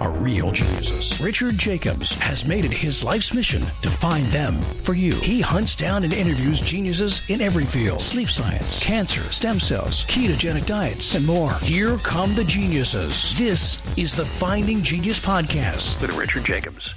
[0.00, 1.20] are real geniuses.
[1.20, 5.14] Richard Jacobs has made it his life's mission to find them for you.
[5.14, 10.66] He hunts down and interviews geniuses in every field sleep science, cancer, stem cells, ketogenic
[10.66, 11.52] diets, and more.
[11.60, 13.36] Here come the geniuses.
[13.38, 16.92] This is the Finding Genius Podcast with Richard Jacobs.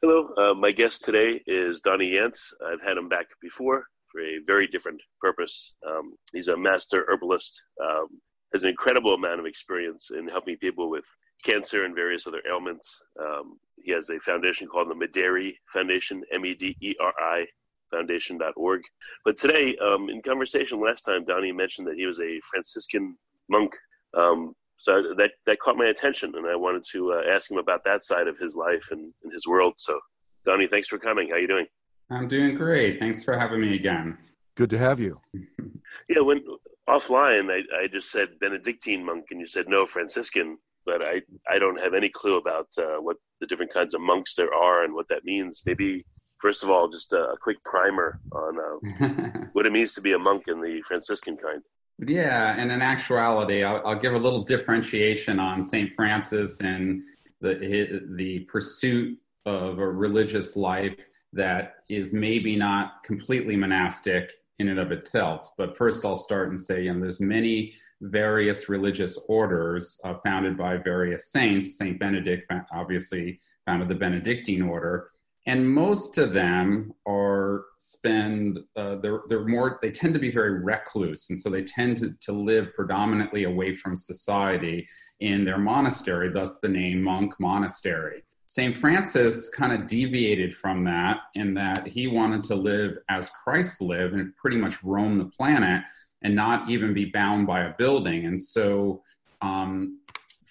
[0.00, 2.52] Hello, uh, my guest today is Donnie Yance.
[2.64, 5.74] I've had him back before for a very different purpose.
[5.86, 7.62] Um, he's a master herbalist.
[7.82, 8.06] Um,
[8.52, 11.04] has an incredible amount of experience in helping people with
[11.44, 13.00] cancer and various other ailments.
[13.20, 17.46] Um, he has a foundation called the Mederi Foundation, M E D E R I
[17.90, 18.82] Foundation.org.
[19.24, 23.16] But today, um, in conversation last time, Donnie mentioned that he was a Franciscan
[23.48, 23.74] monk.
[24.16, 27.82] Um, so that that caught my attention, and I wanted to uh, ask him about
[27.84, 29.74] that side of his life and, and his world.
[29.76, 29.98] So,
[30.44, 31.28] Donnie, thanks for coming.
[31.28, 31.66] How are you doing?
[32.10, 33.00] I'm doing great.
[33.00, 34.16] Thanks for having me again.
[34.54, 35.20] Good to have you.
[36.08, 36.42] yeah, when
[36.88, 40.58] offline, I, I just said Benedictine monk, and you said no, Franciscan.
[40.86, 44.34] But I, I don't have any clue about uh, what the different kinds of monks
[44.34, 45.62] there are and what that means.
[45.66, 46.06] Maybe,
[46.38, 50.18] first of all, just a, quick primer on uh, what it means to be a
[50.18, 51.62] monk in the Franciscan kind.
[52.06, 55.92] Yeah, and in actuality, I'll, I'll give a little differentiation on St.
[55.94, 57.02] Francis and
[57.40, 60.96] the, the pursuit of a religious life
[61.32, 65.52] that is maybe not completely monastic in and of itself.
[65.56, 70.56] But first, I'll start and say, you know, there's many various religious orders uh, founded
[70.56, 71.76] by various saints.
[71.76, 75.10] Saint Benedict, obviously, founded the Benedictine order,
[75.46, 80.62] and most of them are spend uh, they're they're more they tend to be very
[80.62, 84.86] recluse, and so they tend to, to live predominantly away from society
[85.20, 86.30] in their monastery.
[86.30, 88.22] Thus, the name monk monastery.
[88.48, 88.74] St.
[88.74, 94.14] Francis kind of deviated from that in that he wanted to live as Christ lived
[94.14, 95.82] and pretty much roam the planet
[96.22, 98.24] and not even be bound by a building.
[98.24, 99.02] And so
[99.42, 100.00] um,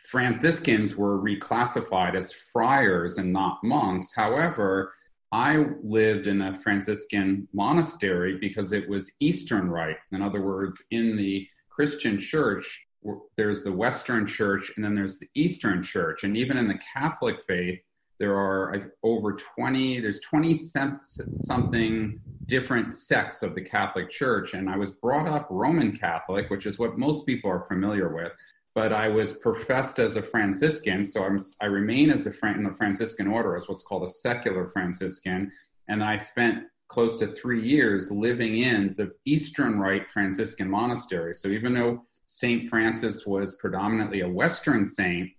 [0.10, 4.14] Franciscans were reclassified as friars and not monks.
[4.16, 4.94] However,
[5.32, 9.98] I lived in a Franciscan monastery because it was Eastern Rite.
[10.12, 12.86] In other words, in the Christian church,
[13.38, 16.24] there's the Western church and then there's the Eastern church.
[16.24, 17.80] And even in the Catholic faith,
[18.20, 20.60] there are over 20 there's 20
[21.32, 26.66] something different sects of the catholic church and i was brought up roman catholic which
[26.66, 28.32] is what most people are familiar with
[28.76, 32.76] but i was professed as a franciscan so I'm, i remain as a in the
[32.78, 35.52] franciscan order as what's called a secular franciscan
[35.88, 41.34] and i spent close to three years living in the eastern rite franciscan monastery.
[41.34, 45.30] So even though saint francis was predominantly a western saint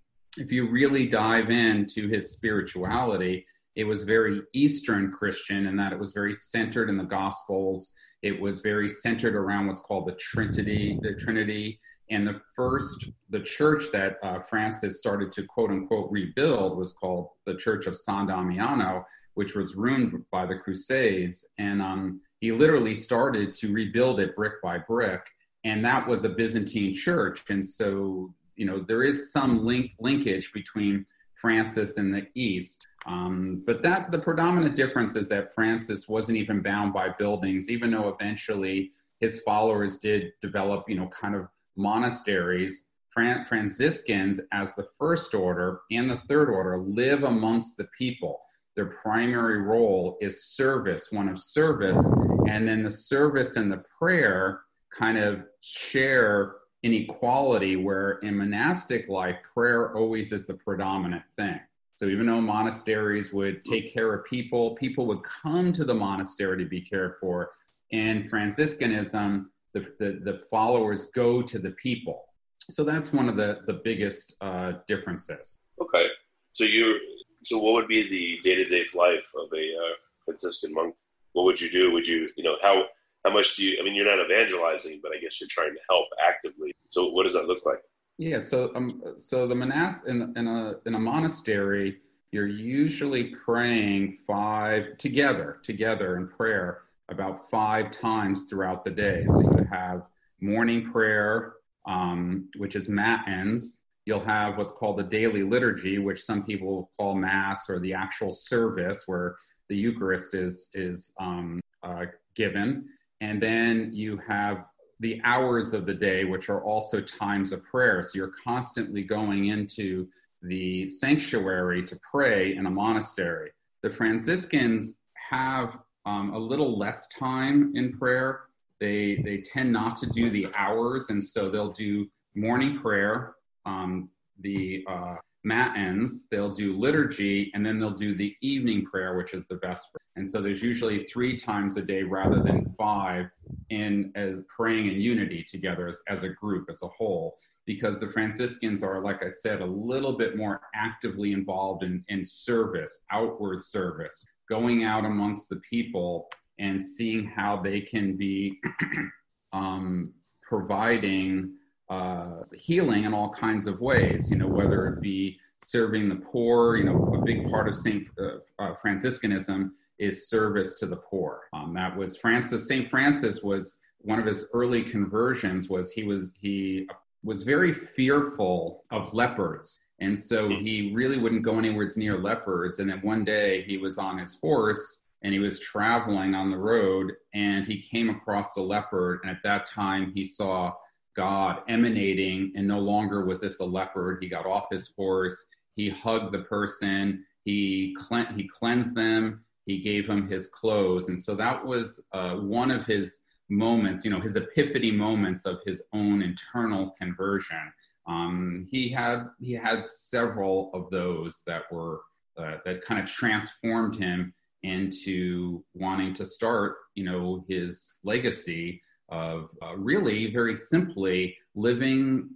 [0.41, 5.99] if you really dive into his spirituality, it was very Eastern Christian in that it
[5.99, 7.93] was very centered in the Gospels.
[8.23, 11.79] It was very centered around what's called the Trinity, the Trinity.
[12.11, 17.29] And the first, the church that uh, Francis started to quote unquote rebuild was called
[17.47, 21.47] the Church of San Damiano, which was ruined by the Crusades.
[21.59, 25.21] And um, he literally started to rebuild it brick by brick.
[25.65, 27.45] And that was a Byzantine church.
[27.51, 31.07] And so you know there is some link linkage between
[31.41, 32.87] Francis and the East.
[33.07, 37.91] Um, but that the predominant difference is that Francis wasn't even bound by buildings, even
[37.93, 41.47] though eventually his followers did develop, you know, kind of
[41.77, 42.89] monasteries.
[43.11, 48.41] Fran- Franciscans, as the first order and the third order, live amongst the people.
[48.77, 51.99] Their primary role is service, one of service,
[52.47, 54.61] and then the service and the prayer
[54.97, 61.61] kind of share inequality where in monastic life, prayer always is the predominant thing.
[61.97, 66.63] So even though monasteries would take care of people, people would come to the monastery
[66.63, 67.51] to be cared for.
[67.91, 72.27] In Franciscanism, the, the, the followers go to the people.
[72.71, 75.59] So that's one of the, the biggest uh, differences.
[75.81, 76.07] Okay.
[76.53, 76.99] So you
[77.45, 80.95] so what would be the day to day life of a uh, Franciscan monk?
[81.33, 81.93] What would you do?
[81.93, 82.85] Would you you know how
[83.25, 85.81] how much do you i mean you're not evangelizing but i guess you're trying to
[85.89, 86.73] help actively.
[86.91, 87.81] So what does that look like?
[88.19, 91.99] Yeah so um so the monast in, in a in a monastery
[92.31, 99.25] you're usually praying five together together in prayer about five times throughout the day.
[99.29, 100.03] So you have
[100.41, 101.55] morning prayer
[101.87, 107.15] um, which is matins you'll have what's called the daily liturgy which some people call
[107.15, 109.37] mass or the actual service where
[109.69, 112.05] the eucharist is is um, uh,
[112.35, 112.89] given
[113.21, 114.65] and then you have
[115.01, 118.03] the hours of the day, which are also times of prayer.
[118.03, 120.09] So you're constantly going into
[120.43, 123.51] the sanctuary to pray in a monastery.
[123.83, 124.99] The Franciscans
[125.31, 128.41] have um, a little less time in prayer.
[128.81, 133.35] They they tend not to do the hours, and so they'll do morning prayer,
[133.67, 134.09] um,
[134.41, 135.17] the uh,
[135.49, 139.99] matins, they'll do liturgy, and then they'll do the evening prayer, which is the vesper.
[140.17, 143.31] And so there's usually three times a day rather than five
[143.71, 148.13] in as praying in unity together as, as a group, as a whole, because the
[148.13, 153.61] Franciscans are, like I said, a little bit more actively involved in, in service, outward
[153.61, 156.29] service, going out amongst the people
[156.59, 158.61] and seeing how they can be
[159.53, 160.13] um,
[160.43, 161.55] providing
[161.91, 166.77] uh, healing in all kinds of ways, you know, whether it be serving the poor,
[166.77, 168.09] you know, a big part of St.
[168.19, 171.43] Uh, uh, Franciscanism is service to the poor.
[171.53, 172.89] Um, that was Francis, St.
[172.91, 176.89] Francis was one of his early conversions was he was, he
[177.25, 179.81] was very fearful of leopards.
[180.01, 182.79] And so he really wouldn't go anywhere near leopards.
[182.79, 186.57] And then one day he was on his horse and he was traveling on the
[186.57, 189.21] road and he came across a leopard.
[189.23, 190.73] And at that time he saw
[191.19, 194.19] God emanating, and no longer was this a leopard.
[194.23, 197.97] He got off his horse, he hugged the person, he,
[198.37, 201.09] he cleansed them, he gave him his clothes.
[201.09, 205.59] And so that was uh, one of his moments, you know, his epiphany moments of
[205.67, 207.73] his own internal conversion.
[208.07, 212.03] Um, he had he had several of those that were
[212.39, 214.33] uh, that kind of transformed him
[214.63, 222.31] into wanting to start, you know, his legacy of uh, really very simply living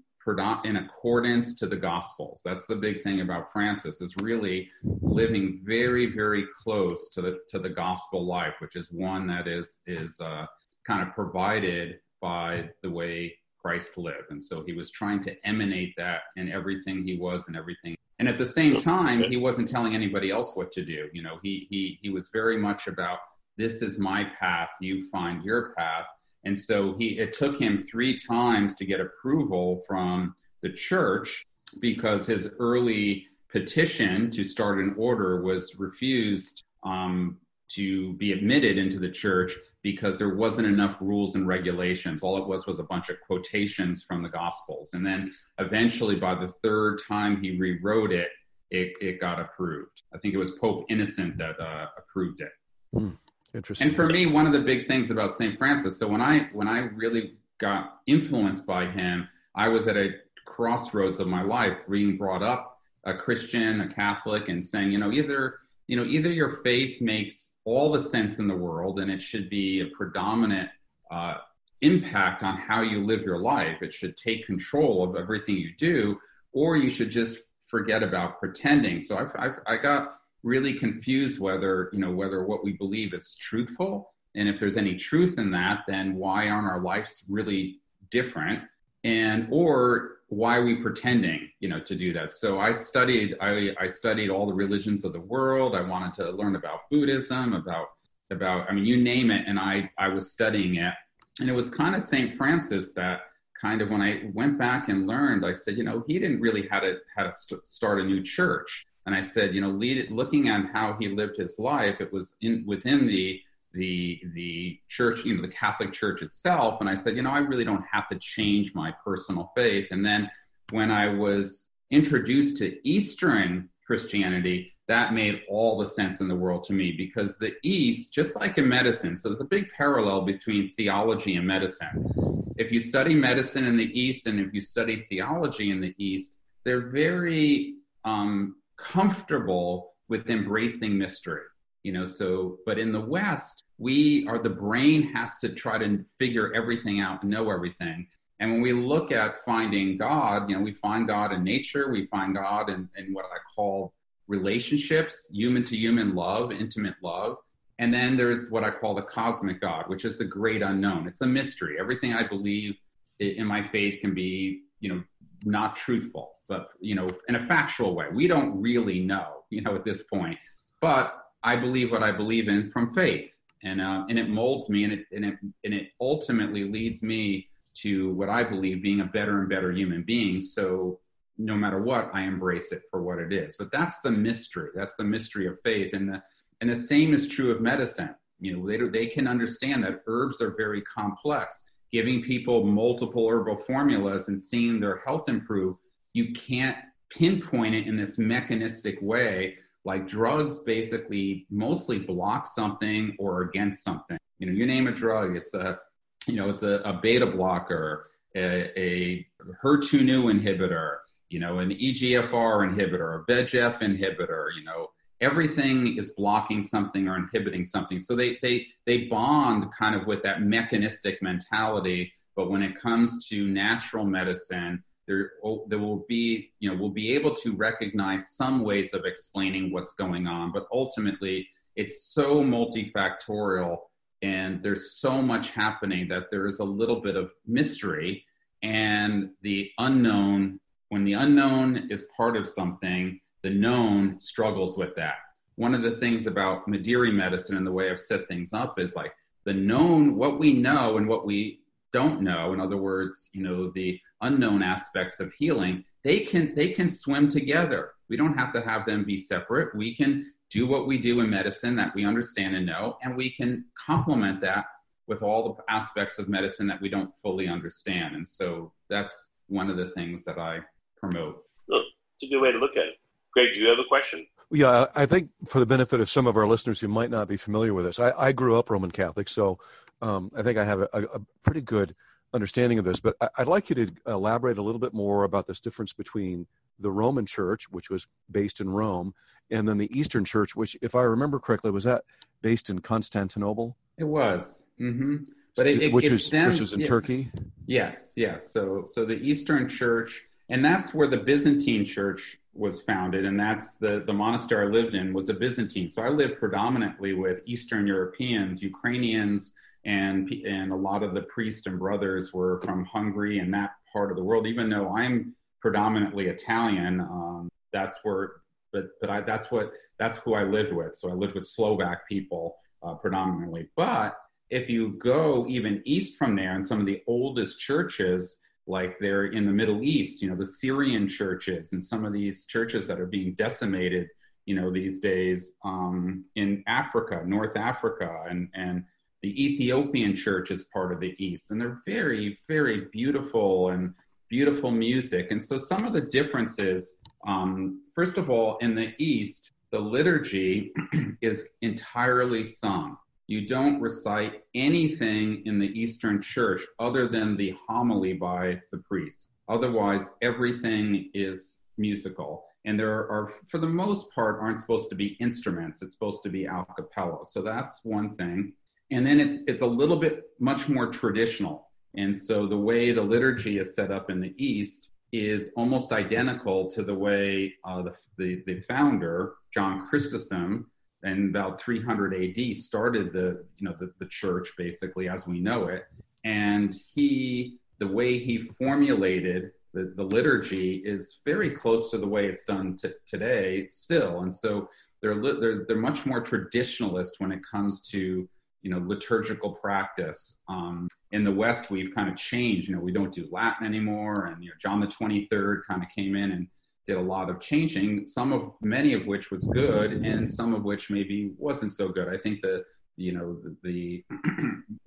[0.64, 2.42] in accordance to the gospels.
[2.44, 7.58] That's the big thing about francis is really living very very close to the to
[7.58, 10.46] the gospel life which is one that is is uh,
[10.86, 14.30] kind of provided by the way christ lived.
[14.30, 17.94] And so he was trying to emanate that in everything he was and everything.
[18.18, 21.08] And at the same time he wasn't telling anybody else what to do.
[21.12, 23.18] You know he he he was very much about
[23.56, 26.06] this is my path you find your path
[26.44, 31.44] and so he it took him three times to get approval from the church
[31.80, 38.98] because his early petition to start an order was refused um, to be admitted into
[38.98, 42.22] the church because there wasn't enough rules and regulations.
[42.22, 44.94] All it was was a bunch of quotations from the Gospels.
[44.94, 48.28] And then eventually, by the third time he rewrote it,
[48.70, 50.02] it, it got approved.
[50.14, 52.52] I think it was Pope Innocent that uh, approved it.
[52.94, 53.10] Hmm.
[53.54, 53.88] Interesting.
[53.88, 55.58] And for me, one of the big things about St.
[55.58, 60.10] Francis, so when I when I really got influenced by him, I was at a
[60.46, 65.12] crossroads of my life, being brought up a Christian, a Catholic, and saying, you know,
[65.12, 69.20] either you know, either your faith makes all the sense in the world, and it
[69.20, 70.70] should be a predominant
[71.10, 71.34] uh,
[71.82, 73.82] impact on how you live your life.
[73.82, 76.18] It should take control of everything you do,
[76.52, 79.00] or you should just forget about pretending.
[79.00, 83.36] So I, I, I got really confused whether you know whether what we believe is
[83.36, 84.12] truthful.
[84.34, 87.80] And if there's any truth in that then why aren't our lives really
[88.10, 88.62] different?
[89.04, 92.32] And or why are we pretending you know to do that?
[92.32, 95.76] So i studied i, I studied all the religions of the world.
[95.76, 97.86] I wanted to learn about buddhism about
[98.30, 99.44] about i mean you name it.
[99.46, 100.94] And i i was studying it.
[101.40, 103.20] And it was kind of st francis that
[103.60, 106.66] kind of when i went back and learned i said you know he didn't really
[106.66, 110.10] had to had to st- start a new church and I said, you know, lead,
[110.10, 113.40] looking at how he lived his life, it was in within the
[113.74, 116.80] the the church, you know, the Catholic Church itself.
[116.80, 119.88] And I said, you know, I really don't have to change my personal faith.
[119.90, 120.30] And then
[120.70, 126.64] when I was introduced to Eastern Christianity, that made all the sense in the world
[126.64, 130.70] to me because the East, just like in medicine, so there's a big parallel between
[130.70, 132.44] theology and medicine.
[132.56, 136.38] If you study medicine in the East and if you study theology in the East,
[136.64, 141.42] they're very um, comfortable with embracing mystery
[141.82, 146.04] you know so but in the west we are the brain has to try to
[146.18, 148.06] figure everything out and know everything.
[148.38, 152.06] And when we look at finding god you know we find god in nature we
[152.06, 153.92] find god in, in what i call
[154.28, 157.36] relationships human to human love intimate love.
[157.80, 161.08] And then there's what i call the cosmic god which is the great unknown.
[161.08, 161.76] It's a mystery.
[161.80, 162.76] Everything i believe
[163.18, 165.02] in my faith can be you know
[165.44, 168.08] not truthful but you know, in a factual way.
[168.12, 170.38] We don't really know, you know, at this point.
[170.82, 173.34] But I believe what I believe in from faith,
[173.64, 177.48] and uh, and it molds me, and it and it and it ultimately leads me
[177.84, 180.42] to what I believe being a better and better human being.
[180.42, 181.00] So
[181.38, 183.56] no matter what, I embrace it for what it is.
[183.56, 184.68] But that's the mystery.
[184.74, 186.22] That's the mystery of faith, and the
[186.60, 188.14] and the same is true of medicine.
[188.40, 191.64] You know, they they can understand that herbs are very complex.
[191.92, 195.76] Giving people multiple herbal formulas and seeing their health improve,
[196.14, 196.76] you can't
[197.10, 199.56] pinpoint it in this mechanistic way.
[199.84, 204.16] Like drugs basically mostly block something or against something.
[204.38, 205.78] You know, you name a drug, it's a,
[206.26, 209.26] you know, it's a, a beta blocker, a, a
[209.62, 212.30] HER2 neu inhibitor, you know, an EGFR
[212.68, 214.88] inhibitor, a VEGF inhibitor, you know,
[215.22, 217.98] everything is blocking something or inhibiting something.
[217.98, 222.12] So they they they bond kind of with that mechanistic mentality.
[222.36, 226.90] But when it comes to natural medicine, there oh, there will be you know we'll
[226.90, 230.52] be able to recognize some ways of explaining what's going on.
[230.52, 233.78] But ultimately, it's so multifactorial
[234.22, 238.24] and there's so much happening that there is a little bit of mystery
[238.62, 240.60] and the unknown
[240.90, 245.16] when the unknown is part of something the known struggles with that.
[245.56, 248.96] One of the things about Mederi medicine and the way I've set things up is
[248.96, 249.12] like
[249.44, 251.60] the known, what we know and what we
[251.92, 252.52] don't know.
[252.52, 257.28] In other words, you know, the unknown aspects of healing, they can they can swim
[257.28, 257.92] together.
[258.08, 259.74] We don't have to have them be separate.
[259.74, 263.30] We can do what we do in medicine that we understand and know, and we
[263.30, 264.66] can complement that
[265.06, 268.14] with all the aspects of medicine that we don't fully understand.
[268.14, 270.60] And so that's one of the things that I
[270.96, 271.42] promote.
[271.70, 271.82] Oh,
[272.20, 272.94] it's a good way to look at it.
[273.32, 274.26] Greg, do you have a question?
[274.50, 277.38] Yeah, I think for the benefit of some of our listeners who might not be
[277.38, 279.58] familiar with this, I, I grew up Roman Catholic, so
[280.02, 281.94] um, I think I have a, a, pretty good
[282.34, 283.00] understanding of this.
[283.00, 286.46] But I, would like you to elaborate a little bit more about this difference between
[286.78, 289.14] the Roman Church, which was based in Rome,
[289.50, 292.04] and then the Eastern Church, which, if I remember correctly, was that
[292.42, 293.76] based in Constantinople?
[293.96, 294.66] It was.
[294.80, 295.24] Mm-hmm.
[295.54, 296.86] But it, it, which it stems, which was in yeah.
[296.86, 297.30] Turkey.
[297.66, 298.50] Yes, yes.
[298.50, 303.76] So, so the Eastern Church, and that's where the Byzantine Church was founded, and that's
[303.76, 305.88] the, the monastery I lived in was a Byzantine.
[305.88, 309.54] So I lived predominantly with Eastern Europeans, Ukrainians,
[309.86, 314.10] and and a lot of the priests and brothers were from Hungary and that part
[314.10, 314.46] of the world.
[314.46, 318.32] Even though I'm predominantly Italian, um, that's where,
[318.74, 320.94] but but I, that's what that's who I lived with.
[320.96, 323.70] So I lived with Slovak people uh, predominantly.
[323.74, 324.18] But
[324.50, 329.26] if you go even east from there, and some of the oldest churches like they're
[329.26, 333.00] in the Middle East, you know, the Syrian churches and some of these churches that
[333.00, 334.08] are being decimated,
[334.46, 338.84] you know, these days um, in Africa, North Africa, and, and
[339.22, 341.50] the Ethiopian church is part of the East.
[341.50, 343.94] And they're very, very beautiful and
[344.28, 345.30] beautiful music.
[345.30, 350.72] And so some of the differences, um, first of all, in the East, the liturgy
[351.20, 352.96] is entirely sung
[353.32, 359.30] you don't recite anything in the Eastern Church other than the homily by the priest.
[359.48, 362.44] Otherwise, everything is musical.
[362.66, 365.80] And there are, for the most part, aren't supposed to be instruments.
[365.80, 367.24] It's supposed to be a cappella.
[367.24, 368.52] So that's one thing.
[368.90, 371.70] And then it's it's a little bit much more traditional.
[371.96, 376.70] And so the way the liturgy is set up in the East is almost identical
[376.72, 380.66] to the way uh, the, the, the founder, John Chrysostom,
[381.02, 385.68] and about 300 AD started the you know the, the church basically as we know
[385.68, 385.86] it.
[386.24, 392.26] And he the way he formulated the, the liturgy is very close to the way
[392.26, 394.20] it's done t- today still.
[394.20, 394.68] And so
[395.00, 398.28] they're they're they're much more traditionalist when it comes to
[398.62, 400.42] you know liturgical practice.
[400.48, 402.68] Um, in the west we've kind of changed.
[402.68, 404.26] You know we don't do latin anymore.
[404.26, 406.46] And you know john the 23rd kind of came in and
[406.86, 410.64] did a lot of changing, some of many of which was good, and some of
[410.64, 412.08] which maybe wasn't so good.
[412.08, 412.64] I think the
[412.96, 414.04] you know the, the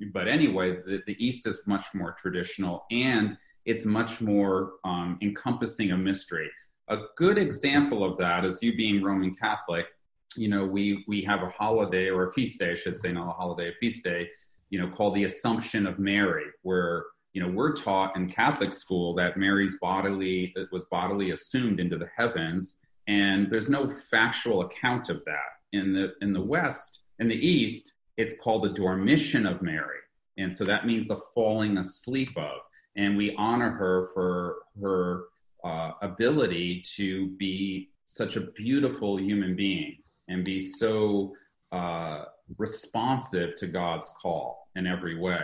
[0.13, 5.91] but anyway, the, the East is much more traditional and it's much more um, encompassing
[5.91, 6.49] a mystery.
[6.89, 9.87] A good example of that is you being Roman Catholic.
[10.35, 13.29] You know, we we have a holiday or a feast day, I should say, not
[13.29, 14.29] a holiday, a feast day.
[14.69, 19.13] You know, called the Assumption of Mary, where you know we're taught in catholic school
[19.13, 25.09] that mary's bodily it was bodily assumed into the heavens and there's no factual account
[25.09, 25.51] of that.
[25.73, 29.99] In the in the west in the east it's called the dormition of mary
[30.37, 32.59] and so that means the falling asleep of
[32.95, 35.25] and we honor her for her
[35.65, 39.97] uh, ability to be such a beautiful human being
[40.29, 41.33] and be so
[41.73, 42.23] uh,
[42.57, 45.41] responsive to god's call in every way.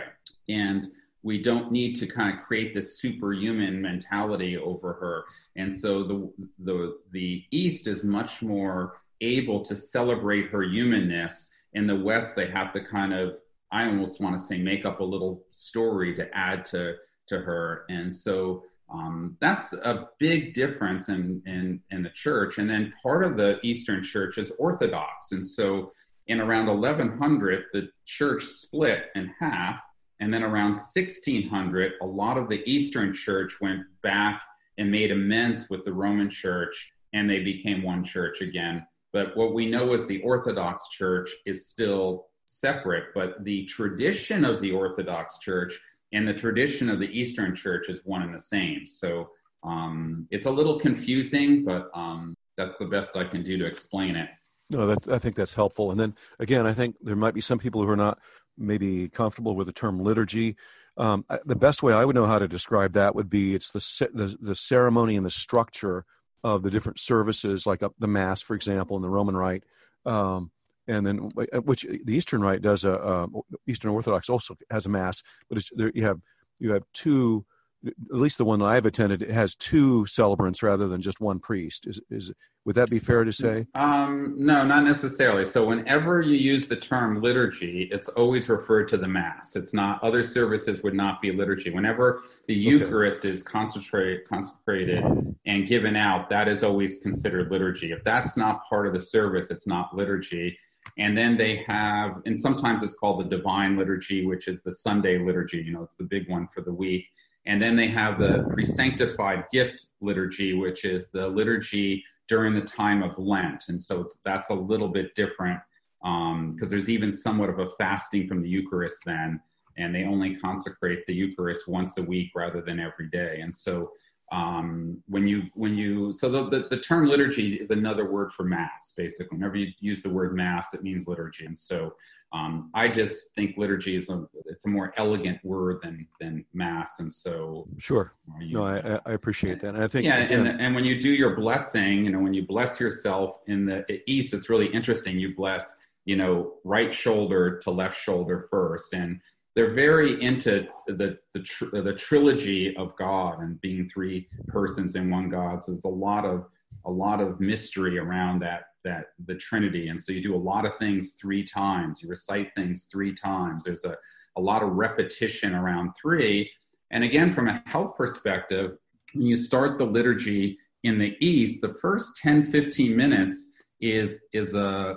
[0.48, 0.88] And
[1.22, 5.24] we don't need to kind of create this superhuman mentality over her.
[5.56, 11.50] And so the the the East is much more able to celebrate her humanness.
[11.74, 13.36] In the West, they have to kind of
[13.70, 16.96] I almost want to say make up a little story to add to
[17.28, 17.84] to her.
[17.88, 22.58] And so um, that's a big difference in, in in the church.
[22.58, 25.32] And then part of the Eastern Church is Orthodox.
[25.32, 25.92] And so
[26.26, 29.80] in around 1100, the church split in half
[30.22, 34.40] And then around 1600, a lot of the Eastern Church went back
[34.78, 38.86] and made amends with the Roman Church, and they became one church again.
[39.12, 44.62] But what we know is the Orthodox Church is still separate, but the tradition of
[44.62, 45.76] the Orthodox Church
[46.12, 48.86] and the tradition of the Eastern Church is one and the same.
[48.86, 49.28] So
[49.64, 54.14] um, it's a little confusing, but um, that's the best I can do to explain
[54.14, 54.28] it.
[54.70, 55.90] No, that, I think that's helpful.
[55.90, 58.18] And then again, I think there might be some people who are not
[58.56, 60.56] maybe comfortable with the term liturgy.
[60.96, 64.10] Um, the best way I would know how to describe that would be it's the,
[64.12, 66.04] the, the ceremony and the structure
[66.44, 69.64] of the different services, like the Mass, for example, in the Roman Rite,
[70.04, 70.50] um,
[70.88, 71.18] and then
[71.64, 73.26] which the Eastern Rite does a uh,
[73.66, 76.20] Eastern Orthodox also has a Mass, but there, you have
[76.58, 77.44] you have two
[77.86, 81.40] at least the one that I've attended, it has two celebrants rather than just one
[81.40, 81.86] priest.
[81.86, 82.32] Is is
[82.64, 83.66] would that be fair to say?
[83.74, 85.44] Um, no, not necessarily.
[85.44, 89.56] So whenever you use the term liturgy, it's always referred to the mass.
[89.56, 91.70] It's not other services would not be liturgy.
[91.70, 95.04] Whenever the Eucharist is consecrated, consecrated
[95.44, 97.90] and given out, that is always considered liturgy.
[97.90, 100.56] If that's not part of the service, it's not liturgy.
[100.98, 105.18] And then they have, and sometimes it's called the divine liturgy, which is the Sunday
[105.18, 105.58] liturgy.
[105.58, 107.06] You know, it's the big one for the week
[107.46, 113.02] and then they have the pre-sanctified gift liturgy, which is the liturgy during the time
[113.02, 113.64] of Lent.
[113.68, 115.60] And so that's a little bit different
[116.00, 119.40] because um, there's even somewhat of a fasting from the Eucharist then,
[119.76, 123.40] and they only consecrate the Eucharist once a week rather than every day.
[123.40, 123.90] And so
[124.32, 128.44] um, when you when you so the, the, the term liturgy is another word for
[128.44, 129.36] mass basically.
[129.36, 131.44] Whenever you use the word mass it means liturgy.
[131.44, 131.94] And so
[132.32, 136.98] um, i just think liturgy is a it's a more elegant word than than mass.
[136.98, 138.14] And so sure.
[138.40, 139.74] no I, I, appreciate that.
[139.74, 142.46] And i think yeah and, and when you do your blessing you know when you
[142.46, 145.18] bless yourself in the east it's really interesting.
[145.18, 148.94] You bless you know right shoulder to left shoulder first.
[148.94, 149.20] And
[149.54, 155.10] they're very into the the, tr- the trilogy of God and being three persons in
[155.10, 155.62] one God.
[155.62, 156.46] So there's a lot of
[156.84, 160.64] a lot of mystery around that that the Trinity, and so you do a lot
[160.64, 162.02] of things three times.
[162.02, 163.64] You recite things three times.
[163.64, 163.96] There's a
[164.36, 166.50] a lot of repetition around three.
[166.90, 168.76] And again, from a health perspective,
[169.14, 174.54] when you start the liturgy in the East, the first 10, 15 minutes is is
[174.54, 174.96] a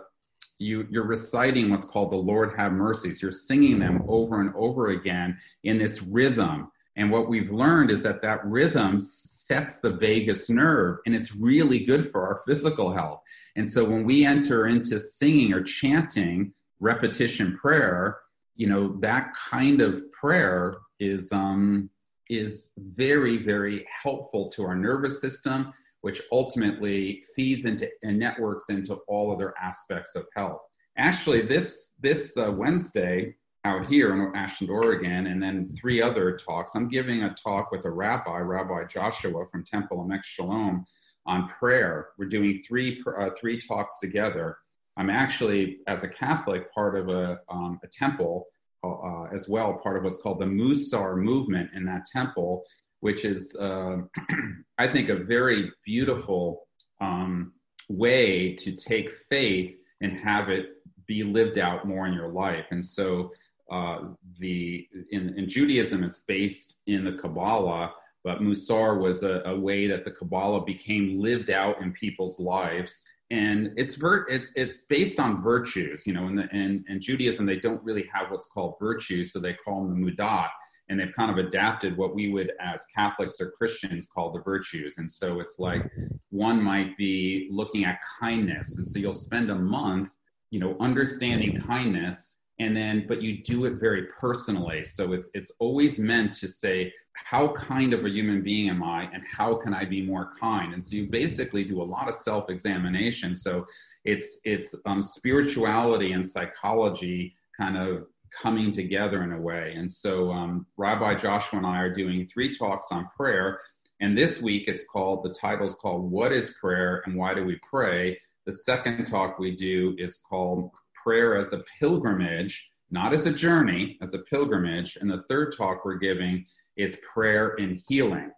[0.57, 3.21] you you're reciting what's called the lord have mercies.
[3.21, 6.71] You're singing them over and over again in this rhythm.
[6.97, 11.79] And what we've learned is that that rhythm sets the vagus nerve and it's really
[11.79, 13.21] good for our physical health.
[13.57, 18.19] And so when we enter into singing or chanting repetition prayer
[18.55, 21.89] you know that kind of prayer is um
[22.29, 25.71] is very very helpful to our nervous system
[26.05, 30.61] which ultimately feeds into and networks into all other aspects of health.
[30.99, 36.75] Actually, this this uh, Wednesday out here in Ashland, Oregon, and then three other talks.
[36.75, 40.85] I'm giving a talk with a rabbi, Rabbi Joshua from Temple Emek Shalom,
[41.25, 42.09] on prayer.
[42.19, 44.59] We're doing three uh, three talks together.
[44.97, 48.45] I'm actually, as a Catholic, part of a, um, a temple
[48.83, 52.63] uh, as well, part of what's called the Musar movement in that temple,
[53.05, 53.97] which is, uh,
[54.79, 56.65] I think, a very beautiful
[56.99, 57.53] um,
[57.87, 62.65] way to take faith and have it be lived out more in your life.
[62.71, 63.31] And so,
[63.69, 63.99] uh,
[64.39, 69.85] the in, in, Judaism, it's based in the Kabbalah, but Musar was a, a, way
[69.85, 73.07] that the Kabbalah became lived out in people's lives.
[73.29, 76.27] And it's ver- it's it's based on virtues, you know.
[76.27, 79.83] In, the, in, in Judaism, they don't really have what's called virtues, so they call
[79.83, 80.49] them the middot
[80.89, 84.97] and they've kind of adapted what we would as catholics or christians call the virtues.
[84.97, 85.81] And so it's like
[86.29, 88.77] one might be looking at kindness.
[88.77, 90.11] And so you'll spend a month
[90.51, 94.85] you know understanding kindness and then but you do it very personally.
[94.85, 99.09] So it's it's always meant to say how kind of a human being am i
[99.13, 100.73] and how can i be more kind?
[100.73, 103.35] And so you basically do a lot of self-examination.
[103.35, 103.65] So
[104.05, 108.07] it's it's um, spirituality and psychology kind of
[108.41, 109.73] coming together in a way.
[109.77, 113.59] And so um, Rabbi Joshua and I are doing three talks on prayer.
[114.01, 117.45] And this week it's called, the title is called What is Prayer and Why Do
[117.45, 118.19] We Pray?
[118.45, 120.71] The second talk we do is called
[121.01, 124.97] Prayer as a Pilgrimage, not as a journey, as a pilgrimage.
[124.99, 126.45] And the third talk we're giving
[126.75, 128.31] is Prayer in Healing.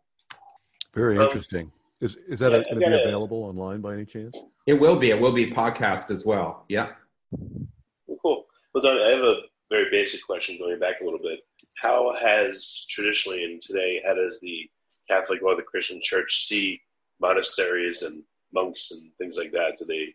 [0.94, 1.72] Very interesting.
[2.00, 4.38] Is, is that yeah, going to be available online by any chance?
[4.68, 5.10] It will be.
[5.10, 6.66] It will be podcast as well.
[6.70, 6.90] Yeah.
[8.22, 8.46] Cool.
[8.74, 9.36] Well, Don, I have a
[9.70, 11.40] very basic question going back a little bit.
[11.76, 14.70] How has traditionally and today, how does the
[15.10, 16.82] Catholic or the Christian church see
[17.20, 19.78] monasteries and monks and things like that?
[19.78, 20.14] Do they,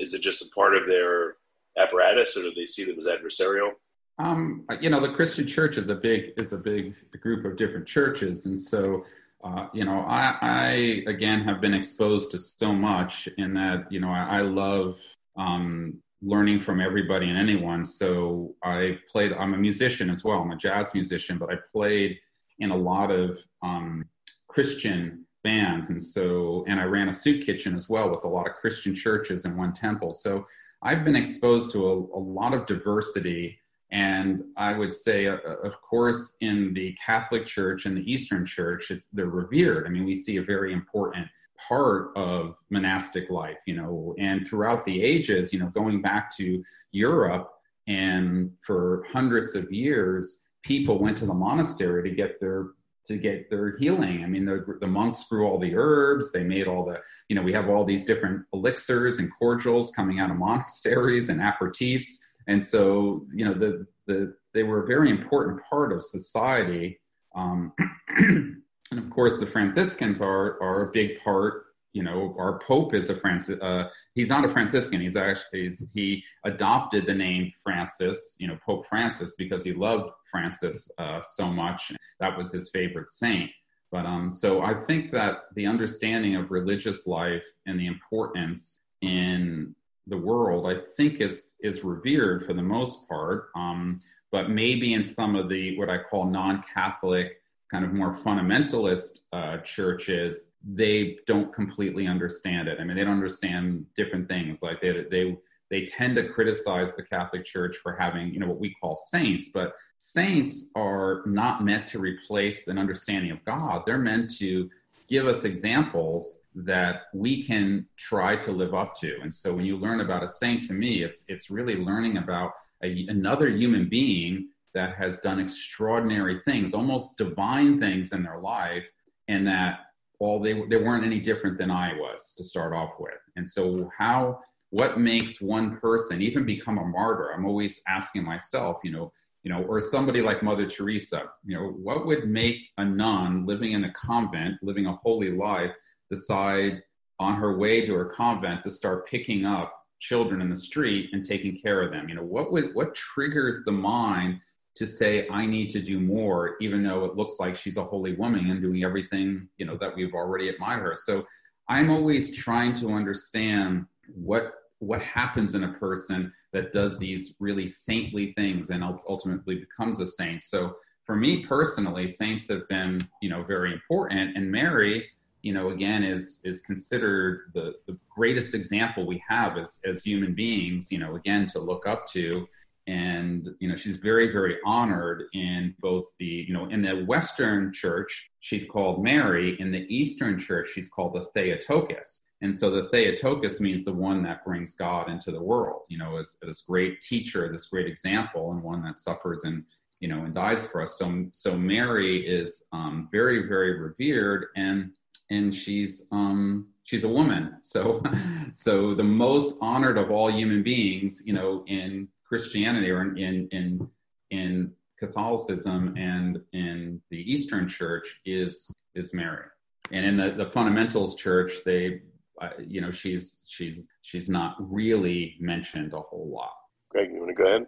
[0.00, 1.36] is it just a part of their
[1.78, 3.72] apparatus or do they see them as adversarial?
[4.18, 7.86] Um, you know, the Christian church is a big is a big group of different
[7.86, 9.04] churches, and so
[9.44, 10.70] uh, you know, I, I
[11.06, 14.96] again have been exposed to so much in that you know I, I love
[15.36, 17.84] um, learning from everybody and anyone.
[17.84, 19.32] So I played.
[19.32, 20.40] I'm a musician as well.
[20.40, 22.18] I'm a jazz musician, but I played
[22.58, 24.06] in a lot of um,
[24.48, 28.46] Christian bands, and so and I ran a soup kitchen as well with a lot
[28.48, 30.12] of Christian churches and one temple.
[30.12, 30.44] So
[30.82, 33.58] I've been exposed to a, a lot of diversity
[33.92, 38.44] and I would say, uh, uh, of course, in the Catholic Church and the Eastern
[38.44, 39.86] Church, they're revered.
[39.86, 41.26] I mean, we see a very important
[41.68, 46.62] part of monastic life, you know, and throughout the ages, you know, going back to
[46.92, 47.52] Europe,
[47.86, 52.68] and for hundreds of years, people went to the monastery to get their
[53.06, 54.24] to get their healing.
[54.24, 56.32] I mean, the, the monks grew all the herbs.
[56.32, 60.18] They made all the, you know, we have all these different elixirs and cordials coming
[60.18, 62.16] out of monasteries and aperitifs
[62.46, 66.98] and so you know the the they were a very important part of society
[67.34, 67.72] um,
[68.90, 73.10] and of course the franciscans are are a big part you know our pope is
[73.10, 75.00] a francis uh, he's not a franciscan.
[75.00, 80.10] He's actually he's, he adopted the name francis you know pope francis because he loved
[80.30, 81.92] francis uh, so much.
[82.20, 83.50] That was his favorite saint.
[83.90, 89.74] But um, so i think that the understanding of religious life and the importance in
[90.06, 93.50] the world, I think is is revered for the most part.
[93.56, 99.20] Um, but maybe in some of the what I call non-Catholic, kind of more fundamentalist
[99.32, 102.78] uh, churches, they don't completely understand it.
[102.80, 104.62] I mean, they don't understand different things.
[104.62, 105.36] Like they they
[105.68, 109.50] they tend to criticize the Catholic Church for having you know what we call saints,
[109.52, 113.82] but saints are not meant to replace an understanding of God.
[113.86, 114.70] They're meant to
[115.08, 119.18] give us examples that we can try to live up to.
[119.22, 122.52] And so when you learn about a saint, to me, it's it's really learning about
[122.82, 128.84] a, another human being that has done extraordinary things, almost divine things in their life,
[129.26, 129.80] and that
[130.20, 133.18] all they they weren't any different than I was to start off with.
[133.36, 134.38] And so how
[134.70, 137.30] what makes one person even become a martyr?
[137.32, 139.12] I'm always asking myself, you know,
[139.44, 143.72] you know, or somebody like Mother Teresa, you know, what would make a nun living
[143.72, 145.70] in a convent, living a holy life,
[146.10, 146.82] decide
[147.18, 151.24] on her way to her convent to start picking up children in the street and
[151.24, 152.10] taking care of them?
[152.10, 154.40] You know, what would what triggers the mind
[154.76, 158.14] to say I need to do more, even though it looks like she's a holy
[158.14, 160.94] woman and doing everything, you know, that we've already admired her.
[160.94, 161.26] So
[161.68, 167.66] I'm always trying to understand what what happens in a person that does these really
[167.66, 170.42] saintly things and ultimately becomes a saint.
[170.42, 174.36] So for me personally, saints have been, you know, very important.
[174.36, 175.08] And Mary,
[175.40, 180.34] you know, again, is is considered the, the greatest example we have as as human
[180.34, 182.46] beings, you know, again, to look up to
[182.86, 187.72] and you know she's very very honored in both the you know in the western
[187.72, 192.20] church she's called mary in the eastern church she's called the theotokos.
[192.42, 196.16] And so the theotokos means the one that brings god into the world you know
[196.16, 199.64] as, as this great teacher this great example and one that suffers and
[200.00, 200.98] you know and dies for us.
[200.98, 204.92] So so mary is um, very very revered and
[205.30, 207.56] and she's um she's a woman.
[207.62, 208.02] So
[208.52, 213.88] so the most honored of all human beings you know in Christianity or in in
[214.30, 219.46] in Catholicism and in the Eastern Church is is Mary,
[219.92, 222.02] and in the, the fundamentals church, they
[222.40, 226.54] uh, you know she's she's she's not really mentioned a whole lot.
[226.88, 227.66] Greg, you want to go ahead?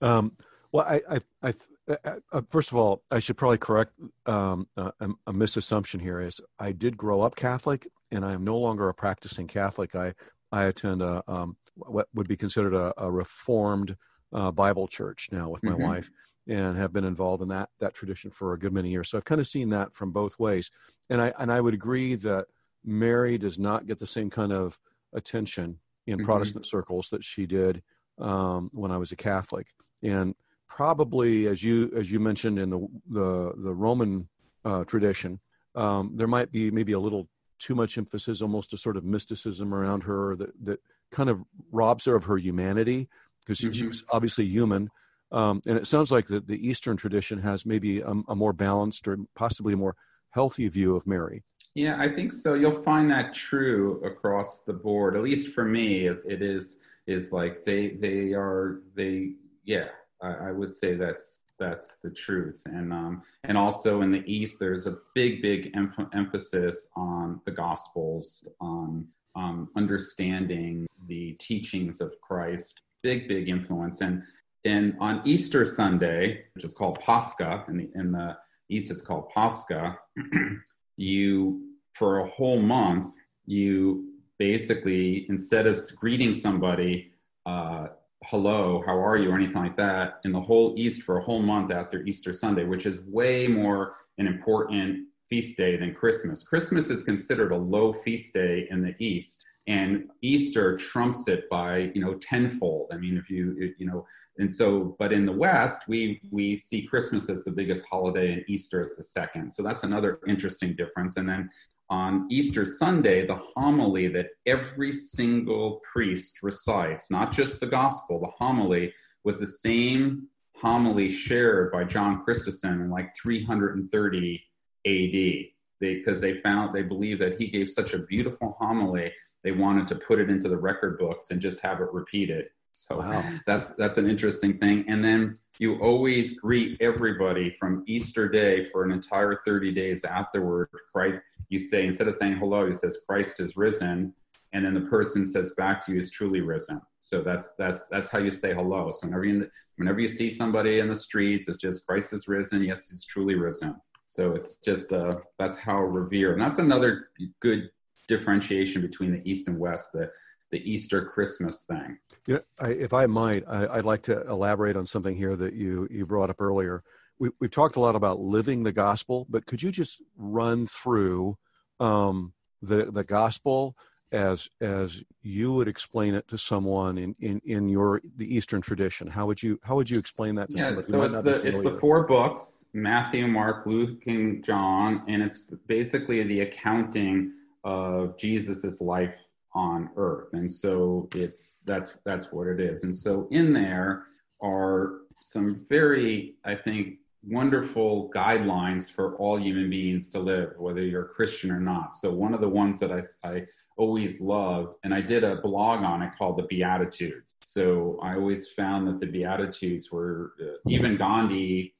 [0.00, 0.32] Um,
[0.72, 1.54] well, I, I, I
[1.88, 3.92] uh, uh, first of all, I should probably correct
[4.26, 4.92] um, a,
[5.26, 6.20] a misassumption here.
[6.20, 9.94] Is I did grow up Catholic, and I am no longer a practicing Catholic.
[9.94, 10.14] I
[10.50, 13.96] I attend a um, what would be considered a, a reformed
[14.32, 15.82] uh, Bible church now with my mm-hmm.
[15.82, 16.10] wife,
[16.46, 19.10] and have been involved in that that tradition for a good many years.
[19.10, 20.70] So I've kind of seen that from both ways,
[21.08, 22.46] and I and I would agree that
[22.84, 24.78] Mary does not get the same kind of
[25.12, 26.26] attention in mm-hmm.
[26.26, 27.82] Protestant circles that she did
[28.18, 29.68] um, when I was a Catholic,
[30.02, 30.34] and
[30.68, 34.28] probably as you as you mentioned in the the the Roman
[34.64, 35.40] uh, tradition,
[35.74, 39.72] um, there might be maybe a little too much emphasis, almost a sort of mysticism
[39.72, 40.80] around her that that
[41.14, 43.08] kind of robs her of her humanity
[43.40, 43.72] because mm-hmm.
[43.72, 44.90] she's obviously human.
[45.32, 49.08] Um, and it sounds like the, the Eastern tradition has maybe a, a, more balanced
[49.08, 49.96] or possibly a more
[50.30, 51.42] healthy view of Mary.
[51.74, 52.54] Yeah, I think so.
[52.54, 55.16] You'll find that true across the board.
[55.16, 59.32] At least for me, it, it is is like they they are they
[59.64, 59.88] yeah.
[60.22, 64.58] I, I would say that's that's the truth and um, and also in the east
[64.58, 72.12] there's a big big em- emphasis on the gospels on um, understanding the teachings of
[72.20, 74.00] christ big big influence.
[74.00, 74.24] And
[74.64, 78.36] and on Easter Sunday, which is called Pascha, in the, in the
[78.70, 79.98] East it's called Pascha,
[80.96, 87.12] you, for a whole month, you basically, instead of greeting somebody,
[87.44, 87.88] uh,
[88.24, 91.42] hello, how are you, or anything like that, in the whole East for a whole
[91.42, 96.46] month after Easter Sunday, which is way more an important feast day than Christmas.
[96.46, 101.90] Christmas is considered a low feast day in the East, and Easter trumps it by
[101.94, 102.90] you know tenfold.
[102.92, 104.06] I mean, if you you know,
[104.38, 108.44] and so, but in the West, we we see Christmas as the biggest holiday and
[108.48, 109.52] Easter as the second.
[109.52, 111.16] So that's another interesting difference.
[111.16, 111.50] And then
[111.90, 118.30] on Easter Sunday, the homily that every single priest recites, not just the gospel, the
[118.38, 124.42] homily was the same homily shared by John Chrysostom in like 330
[124.86, 125.46] AD.
[125.80, 129.86] Because they, they found, they believe that he gave such a beautiful homily, they wanted
[129.88, 132.46] to put it into the record books and just have it repeated.
[132.72, 133.24] So wow.
[133.46, 134.84] that's that's an interesting thing.
[134.88, 140.68] And then you always greet everybody from Easter Day for an entire 30 days afterward.
[140.92, 141.20] Christ,
[141.50, 144.12] you say instead of saying hello, he says Christ is risen,
[144.52, 146.80] and then the person says back to you is truly risen.
[146.98, 148.90] So that's that's that's how you say hello.
[148.90, 152.64] So whenever you whenever you see somebody in the streets, it's just Christ is risen.
[152.64, 153.76] Yes, he's truly risen.
[154.14, 157.08] So it's just uh, that's how revered, and that's another
[157.40, 157.70] good
[158.06, 159.90] differentiation between the East and West.
[159.92, 160.08] The
[160.52, 161.98] the Easter Christmas thing.
[162.28, 165.54] You know, I, if I might, I, would like to elaborate on something here that
[165.54, 166.84] you you brought up earlier.
[167.18, 171.36] We, we've talked a lot about living the gospel, but could you just run through
[171.80, 173.74] um, the the gospel
[174.14, 179.08] as as you would explain it to someone in, in, in your the Eastern tradition?
[179.08, 180.86] How would you how would you explain that to yeah, somebody?
[180.86, 186.22] So it's the it's the four books: Matthew, Mark, Luke, and John, and it's basically
[186.22, 187.32] the accounting
[187.64, 189.14] of Jesus's life
[189.54, 194.04] on earth and so it's that's that's what it is and so in there
[194.42, 201.04] are some very i think wonderful guidelines for all human beings to live whether you're
[201.04, 204.94] a christian or not so one of the ones that i, I always love and
[204.94, 209.06] i did a blog on it called the beatitudes so i always found that the
[209.06, 211.74] beatitudes were uh, even gandhi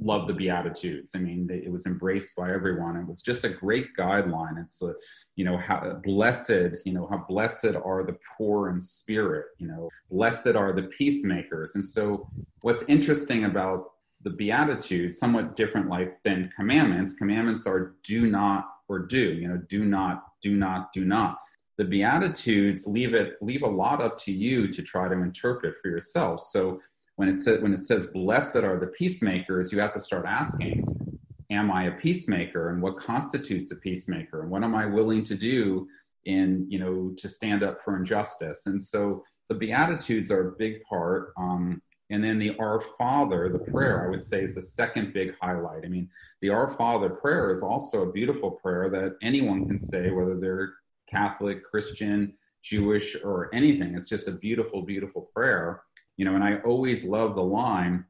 [0.00, 1.12] loved the Beatitudes.
[1.14, 2.96] I mean, they, it was embraced by everyone.
[2.96, 4.62] It was just a great guideline.
[4.62, 4.94] It's a,
[5.36, 9.88] you know, how blessed, you know, how blessed are the poor in spirit, you know,
[10.10, 11.74] blessed are the peacemakers.
[11.74, 12.28] And so
[12.62, 19.00] what's interesting about the Beatitudes, somewhat different like than commandments, commandments are do not or
[19.00, 21.38] do, you know, do not, do not, do not.
[21.76, 25.88] The Beatitudes leave it, leave a lot up to you to try to interpret for
[25.88, 26.40] yourself.
[26.40, 26.80] So
[27.16, 30.84] when it says when it says blessed are the peacemakers, you have to start asking,
[31.50, 35.34] am I a peacemaker and what constitutes a peacemaker and what am I willing to
[35.34, 35.88] do
[36.24, 38.66] in you know to stand up for injustice?
[38.66, 41.32] And so the beatitudes are a big part.
[41.38, 45.34] Um, and then the Our Father, the prayer, I would say, is the second big
[45.40, 45.84] highlight.
[45.84, 46.08] I mean,
[46.40, 50.74] the Our Father prayer is also a beautiful prayer that anyone can say, whether they're
[51.10, 53.94] Catholic, Christian, Jewish, or anything.
[53.94, 55.82] It's just a beautiful, beautiful prayer
[56.18, 58.04] you know, and I always love the line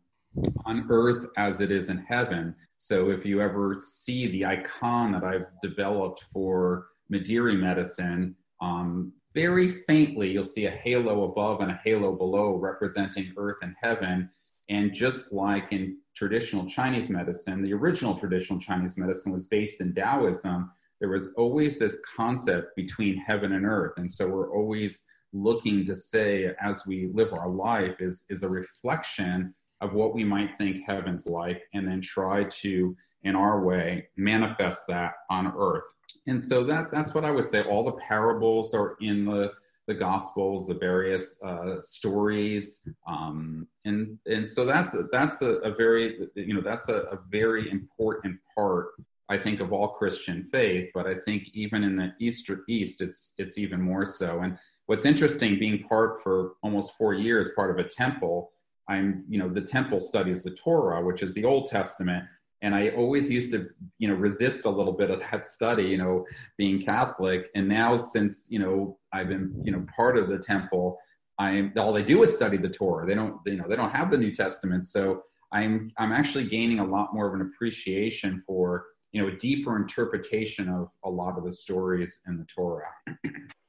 [0.64, 2.54] on earth as it is in heaven.
[2.78, 9.82] So if you ever see the icon that I've developed for Mederi medicine, um, very
[9.86, 14.30] faintly you'll see a halo above and a halo below representing earth and heaven.
[14.68, 19.94] And just like in traditional Chinese medicine, the original traditional Chinese medicine was based in
[19.94, 20.70] Taoism.
[21.00, 23.94] There was always this concept between heaven and earth.
[23.96, 28.48] And so we're always looking to say as we live our life is, is a
[28.48, 34.08] reflection of what we might think heaven's like and then try to in our way
[34.16, 35.84] manifest that on earth.
[36.26, 37.62] And so that that's what i would say.
[37.62, 39.52] All the parables are in the
[39.86, 42.86] the gospels the various uh, stories.
[43.06, 47.18] Um, and and so that's a, that's a, a very you know that's a, a
[47.30, 48.88] very important part
[49.30, 53.34] I think of all Christian faith, but I think even in the Easter East, it's
[53.38, 54.40] it's even more so.
[54.40, 58.50] And what's interesting being part for almost four years part of a temple
[58.88, 62.24] i'm you know the temple studies the torah which is the old testament
[62.62, 63.68] and i always used to
[63.98, 66.24] you know resist a little bit of that study you know
[66.56, 67.46] being catholic.
[67.54, 70.98] And now since you know i've been you know part of the temple
[71.38, 73.06] i'm all they do is study the torah.
[73.06, 74.86] They don't you know they don't have the new testament.
[74.86, 79.36] So i'm i'm actually gaining a lot more of an appreciation for you know a
[79.36, 82.90] deeper interpretation of a lot of the stories in the torah.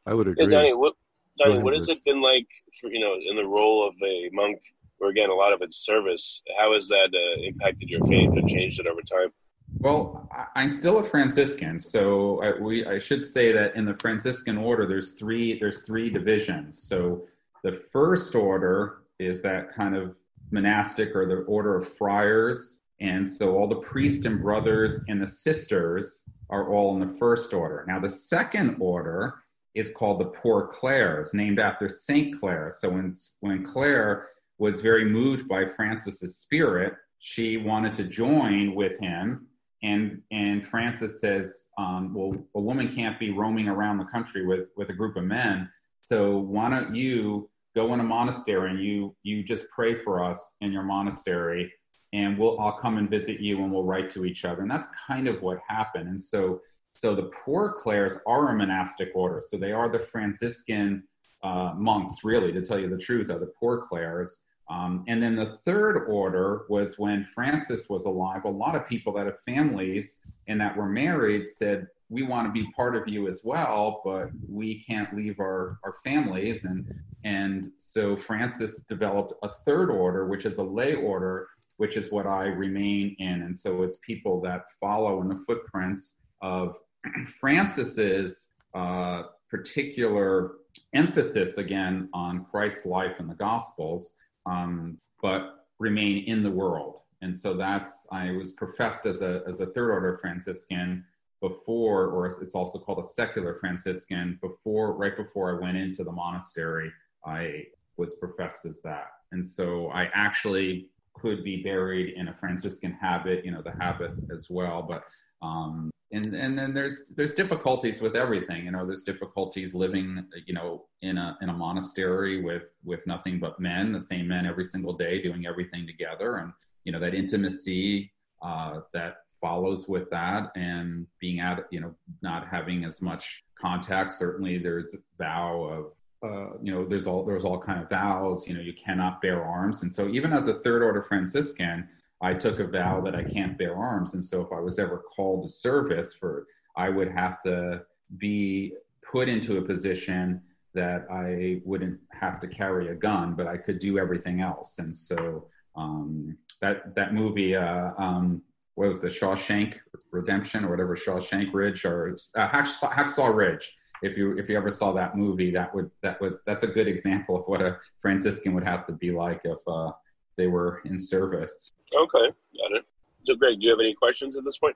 [0.06, 0.94] I would agree hey, Donnie, what,
[1.38, 2.48] Donnie, what has it been like
[2.80, 4.60] for you know in the role of a monk,
[5.00, 6.42] where again a lot of it's service?
[6.58, 9.34] How has that uh, impacted your faith and changed it over time?
[9.80, 14.58] Well, I'm still a Franciscan, so I, we I should say that in the Franciscan
[14.58, 16.82] order, there's three there's three divisions.
[16.84, 17.28] So
[17.64, 20.16] the first order is that kind of
[20.52, 22.82] monastic or the order of friars.
[23.02, 27.54] And so all the priests and brothers and the sisters are all in the first
[27.54, 27.86] order.
[27.88, 29.36] Now, the second order
[29.76, 32.72] is called the Poor Clares, named after Saint Clare.
[32.76, 34.30] So when, when Clare
[34.60, 39.48] was very moved by Francis's spirit, she wanted to join with him.
[39.82, 44.68] And, and Francis says, um, well, a woman can't be roaming around the country with,
[44.76, 45.70] with a group of men.
[46.02, 50.58] So why don't you go in a monastery and you, you just pray for us
[50.60, 51.72] in your monastery
[52.12, 54.62] and we'll, I'll come and visit you and we'll write to each other.
[54.62, 56.10] And that's kind of what happened.
[56.10, 56.62] And so,
[56.94, 59.42] so the poor clares are a monastic order.
[59.46, 61.04] So they are the Franciscan
[61.44, 64.44] uh, monks, really, to tell you the truth, are the poor clares.
[64.70, 68.46] Um, and then the third order was when Francis was alive.
[68.46, 72.52] A lot of people that have families and that were married said, We want to
[72.52, 76.66] be part of you as well, but we can't leave our, our families.
[76.66, 82.12] And, and so Francis developed a third order, which is a lay order, which is
[82.12, 83.42] what I remain in.
[83.42, 86.78] And so it's people that follow in the footprints of
[87.40, 90.52] Francis's uh, particular
[90.94, 97.02] emphasis again on Christ's life and the Gospels um, but remain in the world.
[97.22, 101.04] And so that's, I was professed as a, as a third order Franciscan
[101.42, 106.12] before, or it's also called a secular Franciscan, before, right before I went into the
[106.12, 106.92] monastery,
[107.26, 107.64] I
[107.98, 109.08] was professed as that.
[109.32, 114.12] And so I actually could be buried in a Franciscan habit, you know, the habit
[114.32, 114.82] as well.
[114.82, 115.04] But
[115.42, 120.54] um, and and then there's there's difficulties with everything you know there's difficulties living you
[120.54, 124.64] know in a in a monastery with with nothing but men the same men every
[124.64, 126.38] single day doing everything together.
[126.38, 126.52] And
[126.84, 132.48] you know that intimacy uh, that follows with that and being at you know not
[132.48, 134.12] having as much contact.
[134.12, 138.54] Certainly there's vow of uh, you know there's all there's all kind of vows you
[138.54, 139.84] know you cannot bear arms.
[139.84, 141.88] And so even as a third order franciscan
[142.22, 144.14] I took a vow that I can't bear arms.
[144.14, 147.84] And so if I was ever called to service for, I would have to
[148.18, 148.74] be
[149.10, 150.42] put into a position
[150.74, 154.80] that I wouldn't have to carry a gun, but I could do everything else.
[154.80, 158.42] And so um, that that movie, uh, um,
[158.76, 159.76] what was the Shawshank
[160.12, 163.76] Redemption or whatever Shawshank Ridge or uh, Hacksaw, Ridge?
[164.02, 166.88] If you if you ever saw that movie, that would that was that's a good
[166.88, 169.92] example of what a Franciscan would have to be like if uh,
[170.40, 171.74] they were in service.
[171.94, 172.86] Okay, got it.
[173.26, 174.76] So, Greg, do you have any questions at this point?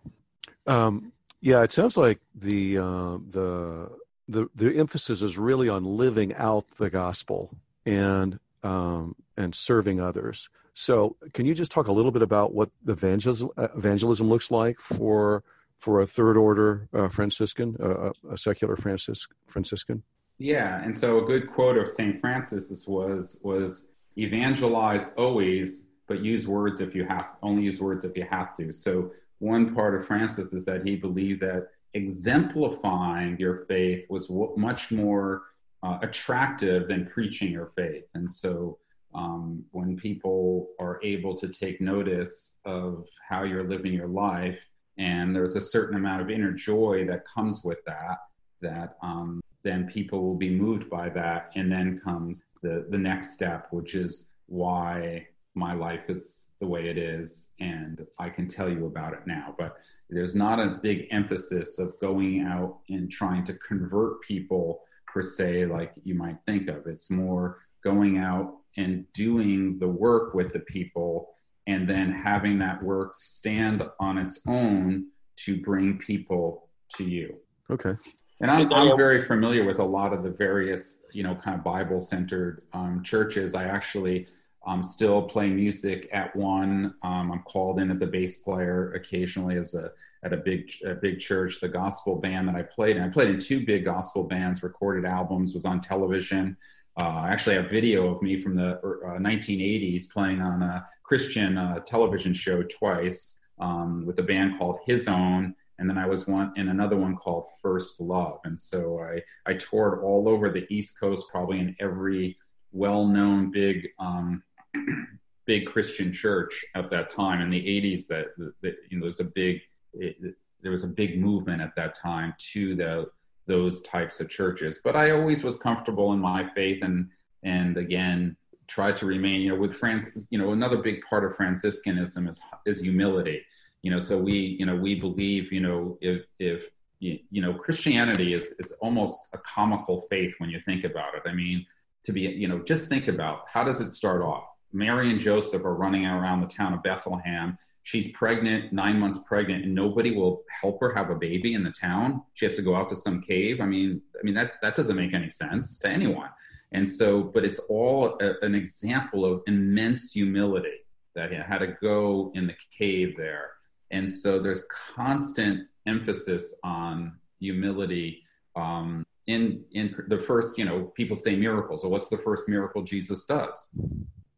[0.67, 3.89] Um, yeah, it sounds like the uh, the
[4.27, 10.49] the the emphasis is really on living out the gospel and um, and serving others.
[10.73, 15.43] So, can you just talk a little bit about what evangelism evangelism looks like for
[15.79, 20.03] for a third order uh, Franciscan, uh, a secular Francis Franciscan?
[20.39, 26.47] Yeah, and so a good quote of Saint Francis was was evangelize always but use
[26.47, 28.71] words if you have only use words if you have to.
[28.71, 34.53] So one part of Francis is that he believed that exemplifying your faith was w-
[34.57, 35.43] much more
[35.83, 38.03] uh, attractive than preaching your faith.
[38.13, 38.77] And so
[39.13, 44.59] um, when people are able to take notice of how you're living your life,
[44.97, 48.19] and there's a certain amount of inner joy that comes with that,
[48.61, 51.51] that um, then people will be moved by that.
[51.55, 56.89] And then comes the, the next step, which is why my life is the way
[56.89, 59.55] it is and I can tell you about it now.
[59.57, 59.77] But
[60.09, 65.67] there's not a big emphasis of going out and trying to convert people per se,
[65.67, 66.87] like you might think of.
[66.87, 71.29] It's more going out and doing the work with the people
[71.67, 77.35] and then having that work stand on its own to bring people to you.
[77.69, 77.95] Okay.
[78.43, 81.63] And I'm, I'm very familiar with a lot of the various, you know, kind of
[81.63, 83.55] Bible centered um, churches.
[83.55, 84.27] I actually
[84.65, 86.93] I'm still play music at one.
[87.03, 89.91] Um, I'm called in as a bass player occasionally as a
[90.25, 91.61] at a big a big church.
[91.61, 94.61] The gospel band that I played in, I played in two big gospel bands.
[94.61, 96.57] Recorded albums was on television.
[96.99, 101.57] Uh, I actually have video of me from the uh, 1980s playing on a Christian
[101.57, 106.29] uh, television show twice um, with a band called His Own, and then I was
[106.29, 108.39] one in another one called First Love.
[108.45, 112.37] And so I I toured all over the East Coast, probably in every
[112.71, 114.41] well-known big um,
[115.45, 117.41] big Christian church at that time.
[117.41, 118.27] In the 80s that,
[118.61, 119.59] that you know there's a big
[119.93, 123.07] it, there was a big movement at that time to the
[123.45, 124.79] those types of churches.
[124.85, 127.09] But I always was comfortable in my faith and
[127.43, 131.35] and again tried to remain you know with France you know another big part of
[131.35, 133.43] Franciscanism is is humility
[133.83, 136.63] you know so we you know we believe you know if if
[136.99, 141.33] you know Christianity is is almost a comical faith when you think about it I
[141.33, 141.65] mean
[142.05, 145.63] to be you know just think about how does it start off Mary and Joseph
[145.63, 147.57] are running around the town of Bethlehem.
[147.83, 151.71] She's pregnant, nine months pregnant, and nobody will help her have a baby in the
[151.71, 152.23] town.
[152.33, 153.61] She has to go out to some cave.
[153.61, 156.29] I mean, I mean that that doesn't make any sense to anyone.
[156.71, 160.79] And so, but it's all a, an example of immense humility
[161.13, 163.51] that he had to go in the cave there.
[163.93, 164.65] And so there's
[164.95, 168.23] constant emphasis on humility
[168.55, 170.57] um, in in the first.
[170.57, 171.83] You know, people say miracles.
[171.83, 173.57] So what's the first miracle Jesus does?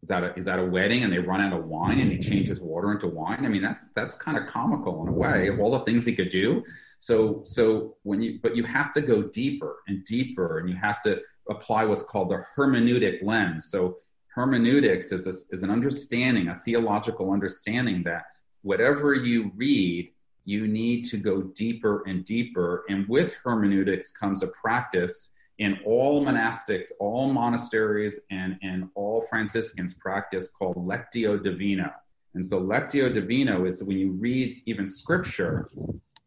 [0.03, 2.19] Is that a, is that a wedding and they run out of wine and he
[2.19, 3.43] changes water into wine?
[3.43, 6.15] I mean, that's that's kind of comical in a way of all the things he
[6.15, 6.63] could do.
[6.99, 11.01] So so when you but you have to go deeper and deeper, and you have
[11.03, 13.65] to apply what's called the hermeneutic lens.
[13.71, 13.97] So
[14.35, 18.23] hermeneutics is, a, is an understanding, a theological understanding that
[18.65, 20.11] whatever you read,
[20.43, 22.83] you need to go deeper and deeper.
[22.89, 29.93] And with hermeneutics comes a practice in all monastics, all monasteries, and, and all Franciscans
[29.93, 31.93] practice called Lectio Divina.
[32.33, 35.69] And so Lectio Divina is when you read even scripture,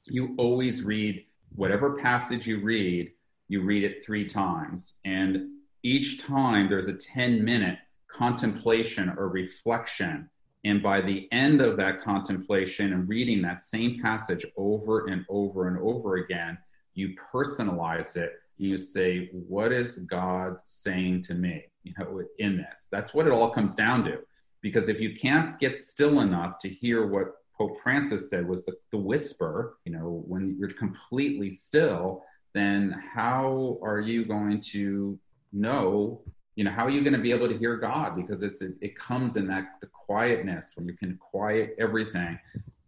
[0.07, 1.25] you always read
[1.57, 3.11] whatever passage you read,
[3.49, 4.99] you read it three times.
[5.05, 5.51] And
[5.83, 10.31] each time there's a 10 minute contemplation or reflection.
[10.65, 15.69] And by the end of that contemplation and reading that same passage over and over
[15.69, 16.59] and over again,
[16.95, 18.33] you personalize it.
[18.57, 21.65] You say, What is God saying to me?
[21.85, 22.89] You know, in this.
[22.91, 24.19] That's what it all comes down to.
[24.61, 28.75] Because if you can't get still enough to hear what Pope Francis said was the,
[28.91, 35.19] the whisper, you know, when you're completely still, then how are you going to
[35.53, 36.21] know
[36.59, 38.75] you know how are you going to be able to hear god because it's it,
[38.81, 42.37] it, comes in that the quietness when you can quiet everything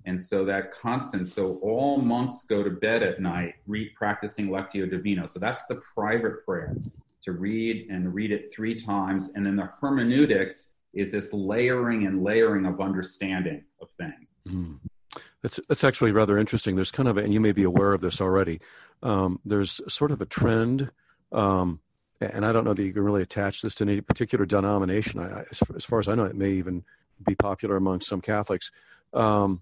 [0.06, 4.90] and so that constant so all monks go to bed at night read practicing lectio
[4.90, 6.74] divina so that's the private prayer
[7.22, 12.24] to read and read it three times and then the hermeneutics is this layering and
[12.24, 14.76] layering of understanding of things mm.
[15.42, 16.76] That's that's actually rather interesting.
[16.76, 18.60] There's kind of, and you may be aware of this already.
[19.02, 20.90] Um, there's sort of a trend,
[21.32, 21.80] um,
[22.20, 25.20] and I don't know that you can really attach this to any particular denomination.
[25.20, 26.84] I, as, as, far as I know, it may even
[27.24, 28.70] be popular among some Catholics
[29.14, 29.60] um,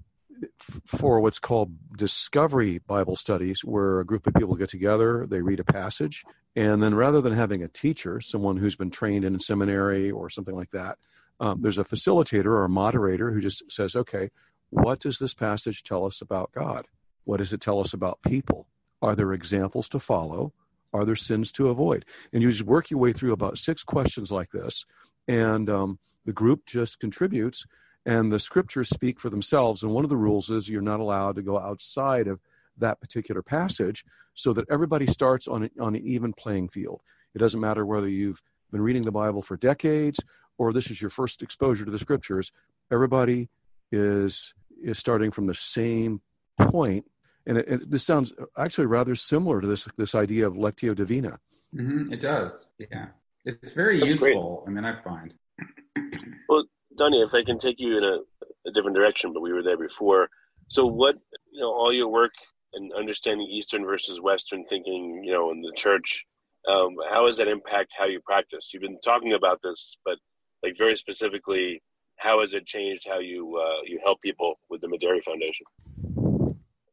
[0.84, 5.60] for what's called discovery Bible studies, where a group of people get together, they read
[5.60, 6.24] a passage,
[6.56, 10.28] and then rather than having a teacher, someone who's been trained in a seminary or
[10.28, 10.98] something like that,
[11.40, 14.30] um, there's a facilitator or a moderator who just says, "Okay,
[14.70, 16.86] what does this passage tell us about God?
[17.24, 18.66] What does it tell us about people?
[19.00, 20.52] Are there examples to follow?
[20.92, 22.04] Are there sins to avoid?
[22.32, 24.84] And you just work your way through about six questions like this,
[25.26, 27.66] and um, the group just contributes,
[28.06, 29.82] and the scriptures speak for themselves.
[29.82, 32.40] And one of the rules is you're not allowed to go outside of
[32.78, 37.02] that particular passage so that everybody starts on, on an even playing field.
[37.34, 40.20] It doesn't matter whether you've been reading the Bible for decades
[40.58, 42.52] or this is your first exposure to the scriptures.
[42.92, 43.48] Everybody
[43.90, 46.20] is is starting from the same
[46.56, 47.04] point,
[47.48, 51.40] and it, it, this sounds actually rather similar to this this idea of lectio divina.
[51.74, 53.06] Mm-hmm, it does, yeah.
[53.44, 54.62] It's very That's useful.
[54.64, 54.72] Great.
[54.72, 55.34] I mean, I find.
[56.48, 56.64] well,
[56.96, 58.18] Donnie, if I can take you in a,
[58.68, 60.28] a different direction, but we were there before.
[60.68, 61.16] So, what
[61.50, 62.32] you know, all your work
[62.74, 66.26] and understanding Eastern versus Western thinking, you know, in the church,
[66.68, 68.70] um, how does that impact how you practice?
[68.72, 70.18] You've been talking about this, but
[70.62, 71.82] like very specifically,
[72.18, 75.64] how has it changed how you uh, you help people with the Mederi Foundation?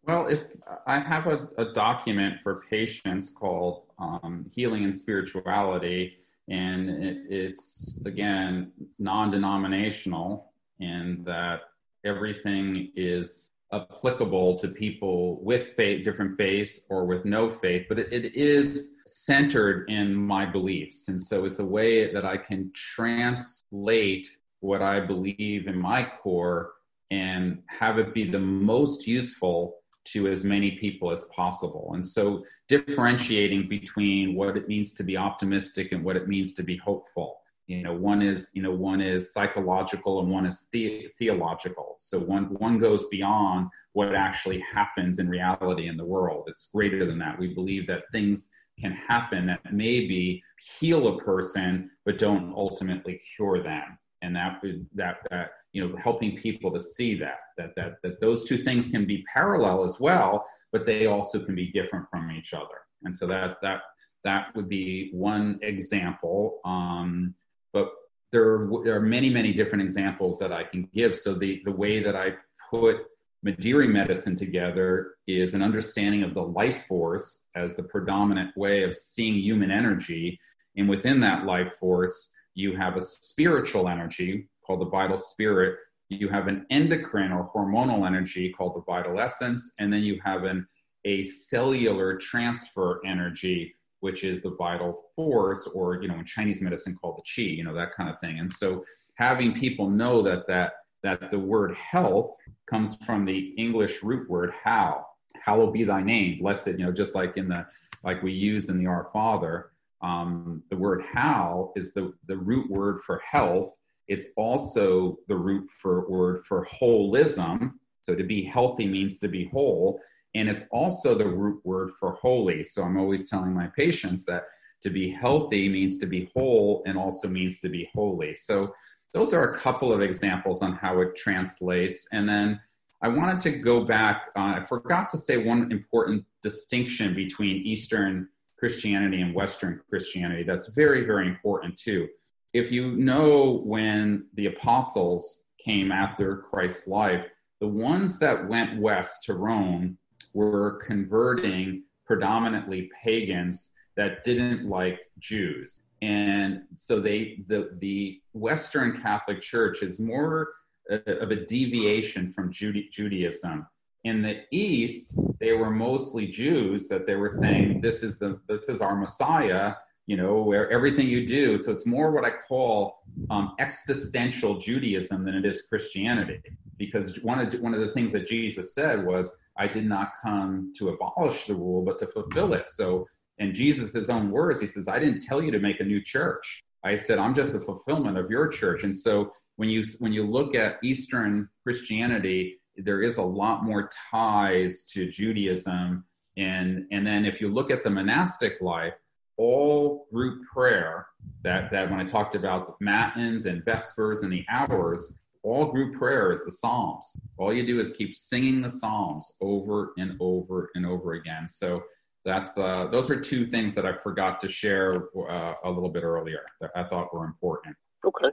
[0.08, 0.42] Well, if
[0.86, 8.06] I have a, a document for patients called um, Healing and Spirituality, and it, it's
[8.06, 11.62] again non-denominational in that
[12.04, 18.14] everything is applicable to people with faith, different faiths or with no faith, but it,
[18.14, 21.08] it is centered in my beliefs.
[21.08, 24.28] And so it's a way that I can translate
[24.60, 26.74] what I believe in my core
[27.10, 31.92] and have it be the most useful to as many people as possible.
[31.94, 36.64] And so differentiating between what it means to be optimistic and what it means to
[36.64, 37.40] be hopeful.
[37.68, 41.96] You know, one is, you know, one is psychological and one is the- theological.
[41.98, 46.46] So one one goes beyond what actually happens in reality in the world.
[46.48, 47.40] It's greater than that.
[47.40, 50.44] We believe that things can happen that maybe
[50.80, 54.62] heal a person but don't ultimately cure them and that
[54.94, 58.90] that that you know helping people to see that that that that those two things
[58.90, 60.46] can be parallel as well
[60.76, 62.80] but they also can be different from each other.
[63.06, 63.80] And so that that
[64.26, 67.34] that would be one example um,
[67.72, 67.92] but
[68.34, 71.16] there, there are many many different examples that i can give.
[71.16, 72.34] So the the way that i
[72.70, 73.06] put
[73.46, 78.98] Mederi medicine together is an understanding of the life force as the predominant way of
[78.98, 80.40] seeing human energy.
[80.76, 85.80] And within that life force you have a spiritual energy called the vital spirit.
[86.10, 90.44] You have an endocrine or hormonal energy called the vital essence, and then you have
[90.44, 90.68] an
[91.06, 96.96] a cellular transfer energy, which is the vital force, or you know, in Chinese medicine
[96.96, 98.40] called the qi, you know, that kind of thing.
[98.40, 98.84] And so
[99.16, 102.36] having people know that that that the word health
[102.68, 105.06] comes from the English root word how.
[105.44, 107.66] Hallowed be thy name, blessed, you know, just like in the
[108.04, 109.72] like we use in the Our Father.
[110.02, 113.76] Um, the word how is the, the root word for health.
[114.08, 117.74] It's also the root for word for holism.
[118.02, 120.00] So to be healthy means to be whole.
[120.36, 122.64] And it's also the root word for holy.
[122.64, 124.44] So I'm always telling my patients that
[124.82, 128.34] to be healthy means to be whole and also means to be holy.
[128.34, 128.76] So
[129.14, 132.08] those are a couple of examples on how it translates.
[132.12, 132.60] And then
[133.02, 134.30] I wanted to go back.
[134.36, 138.28] Uh, I forgot to say one important distinction between Eastern
[138.58, 140.44] Christianity and Western Christianity.
[140.44, 142.08] That's very, very important too.
[142.56, 147.26] If you know when the apostles came after Christ's life,
[147.60, 149.98] the ones that went west to Rome
[150.34, 155.82] were converting predominantly pagans that didn't like Jews.
[156.02, 160.48] And so they the the Western Catholic Church is more
[160.90, 163.68] uh, of a deviation from Judaism.
[164.06, 168.70] In the East, they were mostly Jews that they were saying this is the this
[168.70, 169.74] is our Messiah,
[170.08, 171.62] you know, where everything you do.
[171.62, 176.42] So it's more what I call um, existential Judaism than it is Christianity,
[176.78, 180.74] because one of one of the things that Jesus said was, "I did not come
[180.78, 184.88] to abolish the rule, but to fulfill it." So in Jesus' own words, he says,
[184.88, 186.64] I didn't tell you to make a new church.
[186.84, 188.84] I said, I'm just the fulfillment of your church.
[188.84, 193.90] And so when you when you look at Eastern Christianity, there is a lot more
[194.12, 196.06] ties to Judaism.
[196.38, 198.94] And and then if you look at the monastic life,
[199.38, 201.08] all group prayer
[201.44, 205.98] that that when I talked about the matins and vespers and the hours, all group
[205.98, 207.18] prayer is the Psalms.
[207.38, 211.48] All you do is keep singing the Psalms over and over and over again.
[211.48, 211.84] So
[212.24, 216.04] that's uh, those are two things that I forgot to share uh, a little bit
[216.04, 217.76] earlier that I thought were important.
[218.04, 218.30] Okay,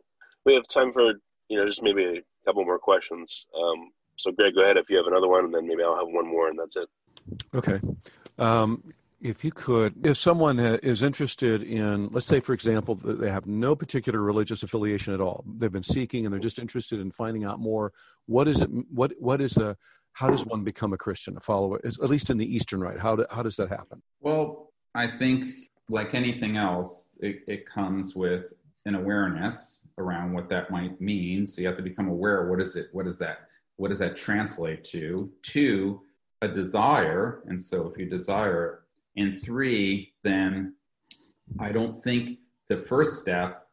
[0.46, 1.12] we have time for
[1.48, 3.46] you know just maybe a couple more questions.
[3.54, 6.08] Um, so Greg, go ahead if you have another one, and then maybe I'll have
[6.08, 6.88] one more, and that's it.
[7.54, 7.80] Okay.
[8.38, 8.82] Um,
[9.22, 13.76] if you could, if someone is interested in, let's say, for example, they have no
[13.76, 17.60] particular religious affiliation at all, they've been seeking and they're just interested in finding out
[17.60, 17.92] more.
[18.26, 18.68] What is it?
[18.90, 19.76] What what is a
[20.12, 22.98] how does one become a Christian, a follower, at least in the Eastern Rite?
[22.98, 24.02] How, do, how does that happen?
[24.20, 25.46] Well, I think,
[25.88, 28.44] like anything else, it, it comes with
[28.84, 31.46] an awareness around what that might mean.
[31.46, 32.48] So you have to become aware.
[32.50, 32.88] What is it?
[32.92, 33.48] What is that?
[33.76, 35.30] What does that translate to?
[35.42, 36.02] To
[36.42, 37.42] a desire.
[37.46, 38.81] And so if you desire,
[39.16, 40.74] and three, then
[41.58, 42.38] I don't think
[42.68, 43.66] the first step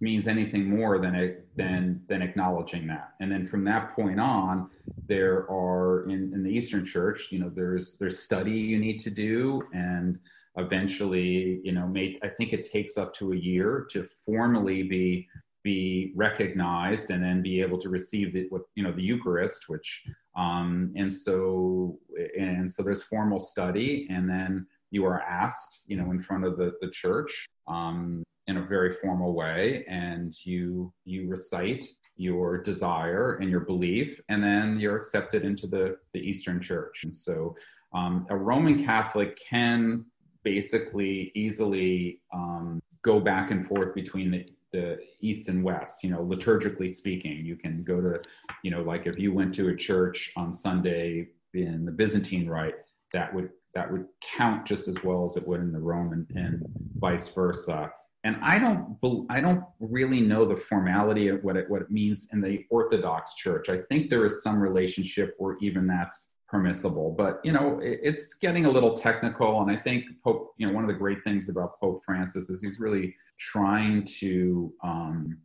[0.00, 3.14] means anything more than it than than acknowledging that.
[3.20, 4.68] And then from that point on
[5.08, 9.10] there are in, in the eastern church you know there's there's study you need to
[9.10, 10.18] do and
[10.56, 15.28] eventually you know may, i think it takes up to a year to formally be
[15.66, 20.04] be recognized and then be able to receive the you know the eucharist which
[20.36, 21.98] um and so
[22.38, 26.56] and so there's formal study and then you are asked you know in front of
[26.56, 27.32] the the church
[27.66, 31.84] um in a very formal way and you you recite
[32.16, 37.02] your desire and your belief and then you're accepted into the, the eastern church.
[37.04, 37.54] And so
[37.92, 40.04] um, a roman catholic can
[40.42, 44.46] basically easily um, go back and forth between the,
[44.76, 48.20] the east and west you know liturgically speaking you can go to
[48.62, 52.74] you know like if you went to a church on sunday in the byzantine rite
[53.12, 54.06] that would that would
[54.36, 56.62] count just as well as it would in the roman and
[56.98, 57.90] vice versa
[58.24, 58.98] and I don't
[59.30, 63.36] I don't really know the formality of what it what it means in the Orthodox
[63.36, 63.68] Church.
[63.68, 68.34] I think there is some relationship where even that's permissible, but you know it, it's
[68.34, 69.62] getting a little technical.
[69.62, 72.62] And I think Pope, you know, one of the great things about Pope Francis is
[72.62, 75.38] he's really trying to um,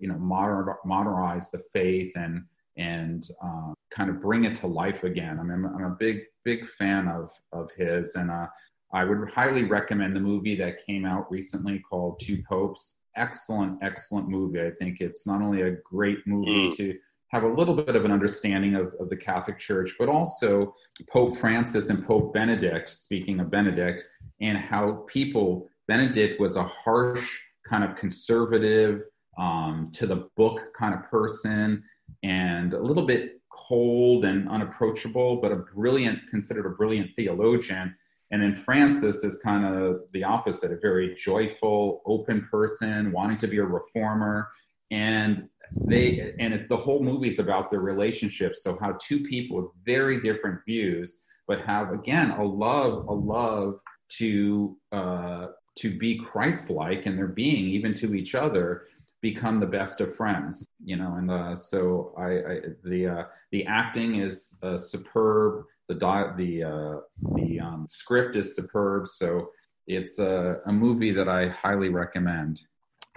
[0.00, 2.44] you know moder- modernize the faith and
[2.76, 5.38] and uh, kind of bring it to life again.
[5.40, 8.46] I mean, I'm, I'm a big big fan of of his, and uh,
[8.92, 12.96] I would highly recommend the movie that came out recently called Two Popes.
[13.16, 14.62] Excellent, excellent movie.
[14.62, 16.76] I think it's not only a great movie mm.
[16.76, 16.96] to
[17.28, 20.74] have a little bit of an understanding of, of the Catholic Church, but also
[21.10, 24.04] Pope Francis and Pope Benedict, speaking of Benedict,
[24.40, 29.02] and how people, Benedict was a harsh, kind of conservative,
[29.38, 31.82] um, to the book kind of person,
[32.22, 37.94] and a little bit cold and unapproachable, but a brilliant, considered a brilliant theologian
[38.30, 43.46] and then Francis is kind of the opposite, a very joyful, open person, wanting to
[43.46, 44.48] be a reformer.
[44.90, 45.48] and
[45.86, 48.56] they and it, the whole movie is about their relationship.
[48.56, 53.80] So how two people with very different views, but have again a love, a love
[54.18, 55.46] to uh,
[55.76, 58.86] to be Christ-like in their being, even to each other,
[59.20, 60.68] become the best of friends.
[60.84, 65.64] You know, and uh, so I, I the uh, the acting is uh, superb.
[65.88, 66.96] The di- the uh,
[67.34, 69.08] the um, script is superb.
[69.08, 69.50] So
[69.86, 72.60] it's a, a movie that I highly recommend.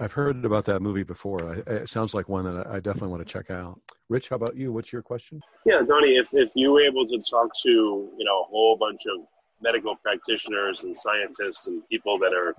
[0.00, 1.54] I've heard about that movie before.
[1.66, 3.80] It sounds like one that I definitely want to check out.
[4.08, 4.72] Rich, how about you?
[4.72, 5.40] What's your question?
[5.66, 9.00] Yeah, Donnie, if, if you were able to talk to, you know, a whole bunch
[9.06, 9.24] of
[9.60, 12.54] medical practitioners and scientists and people that are,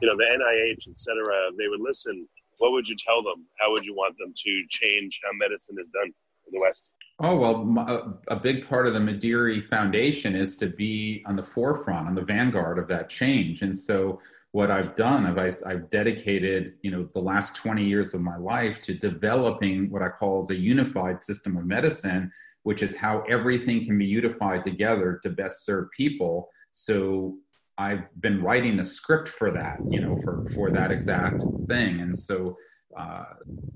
[0.00, 2.28] you know, the NIH, et cetera, they would listen,
[2.58, 3.46] what would you tell them?
[3.58, 6.12] How would you want them to change how medicine is done
[6.46, 6.90] in the West?
[7.20, 12.08] Oh, well, a big part of the Mederi Foundation is to be on the forefront,
[12.08, 13.62] on the vanguard of that change.
[13.62, 14.20] And so
[14.54, 18.80] what I've done, I've, I've dedicated, you know, the last 20 years of my life
[18.82, 22.30] to developing what I call as a unified system of medicine,
[22.62, 26.50] which is how everything can be unified together to best serve people.
[26.70, 27.34] So
[27.78, 32.02] I've been writing the script for that, you know, for, for that exact thing.
[32.02, 32.56] And so
[32.96, 33.24] uh,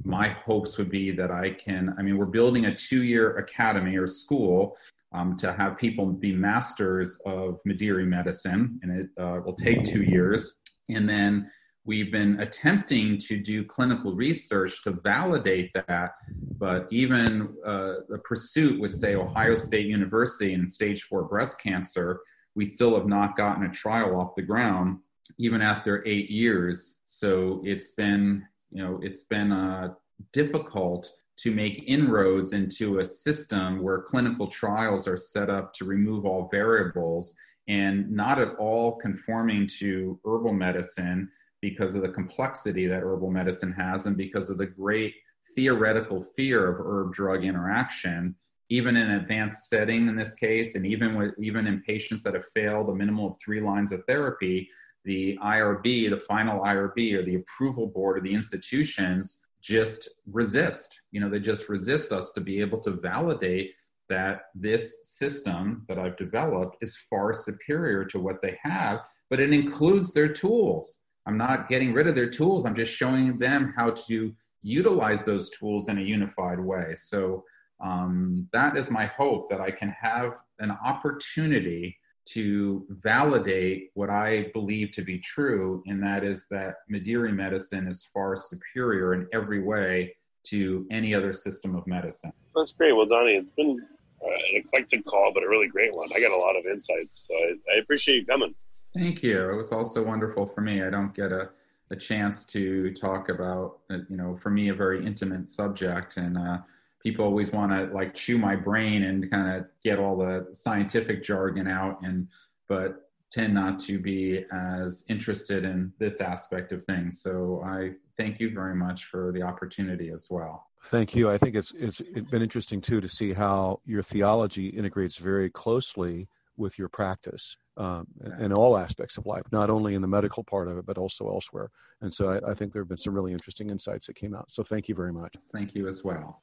[0.05, 3.97] my hopes would be that I can, I mean, we're building a two year academy
[3.97, 4.76] or school
[5.12, 10.03] um, to have people be masters of Mederi medicine, and it uh, will take two
[10.03, 10.58] years.
[10.89, 11.51] And then
[11.84, 16.12] we've been attempting to do clinical research to validate that,
[16.59, 22.20] but even uh, the pursuit with, say, Ohio State University in stage four breast cancer,
[22.55, 24.99] we still have not gotten a trial off the ground,
[25.39, 26.99] even after eight years.
[27.05, 29.95] So it's been you know it's been uh,
[30.32, 36.24] difficult to make inroads into a system where clinical trials are set up to remove
[36.24, 37.34] all variables
[37.69, 43.73] and not at all conforming to herbal medicine because of the complexity that herbal medicine
[43.73, 45.14] has and because of the great
[45.55, 48.35] theoretical fear of herb drug interaction
[48.71, 52.45] even in advanced setting in this case and even with even in patients that have
[52.55, 54.69] failed a minimum of three lines of therapy
[55.09, 61.01] the IRB, the final IRB, or the approval board of the institutions just resist.
[61.12, 63.73] You know, they just resist us to be able to validate
[64.09, 69.01] that this system that I've developed is far superior to what they have,
[69.31, 71.01] but it includes their tools.
[71.27, 75.51] I'm not getting rid of their tools, I'm just showing them how to utilize those
[75.51, 76.95] tools in a unified way.
[76.95, 77.45] So
[77.81, 81.97] um, that is my hope that I can have an opportunity
[82.31, 88.07] to validate what I believe to be true, and that is that Mederi medicine is
[88.13, 92.33] far superior in every way to any other system of medicine.
[92.55, 92.93] That's great.
[92.93, 93.81] Well, Donnie, it's been
[94.23, 96.09] an eclectic call, but a really great one.
[96.14, 98.55] I got a lot of insights, so I, I appreciate you coming.
[98.95, 99.51] Thank you.
[99.51, 100.83] It was also wonderful for me.
[100.83, 101.51] I don't get a,
[101.91, 106.16] a chance to talk about, uh, you know, for me, a very intimate subject.
[106.16, 106.59] And uh,
[107.03, 111.23] people always want to like chew my brain and kind of get all the scientific
[111.23, 112.29] jargon out and
[112.69, 118.41] but tend not to be as interested in this aspect of things so i thank
[118.41, 122.31] you very much for the opportunity as well thank you i think it's it's, it's
[122.31, 128.09] been interesting too to see how your theology integrates very closely with your practice um,
[128.41, 131.29] in all aspects of life, not only in the medical part of it, but also
[131.29, 131.70] elsewhere.
[132.01, 134.51] And so I, I think there have been some really interesting insights that came out.
[134.51, 135.37] So thank you very much.
[135.53, 136.43] Thank you as well.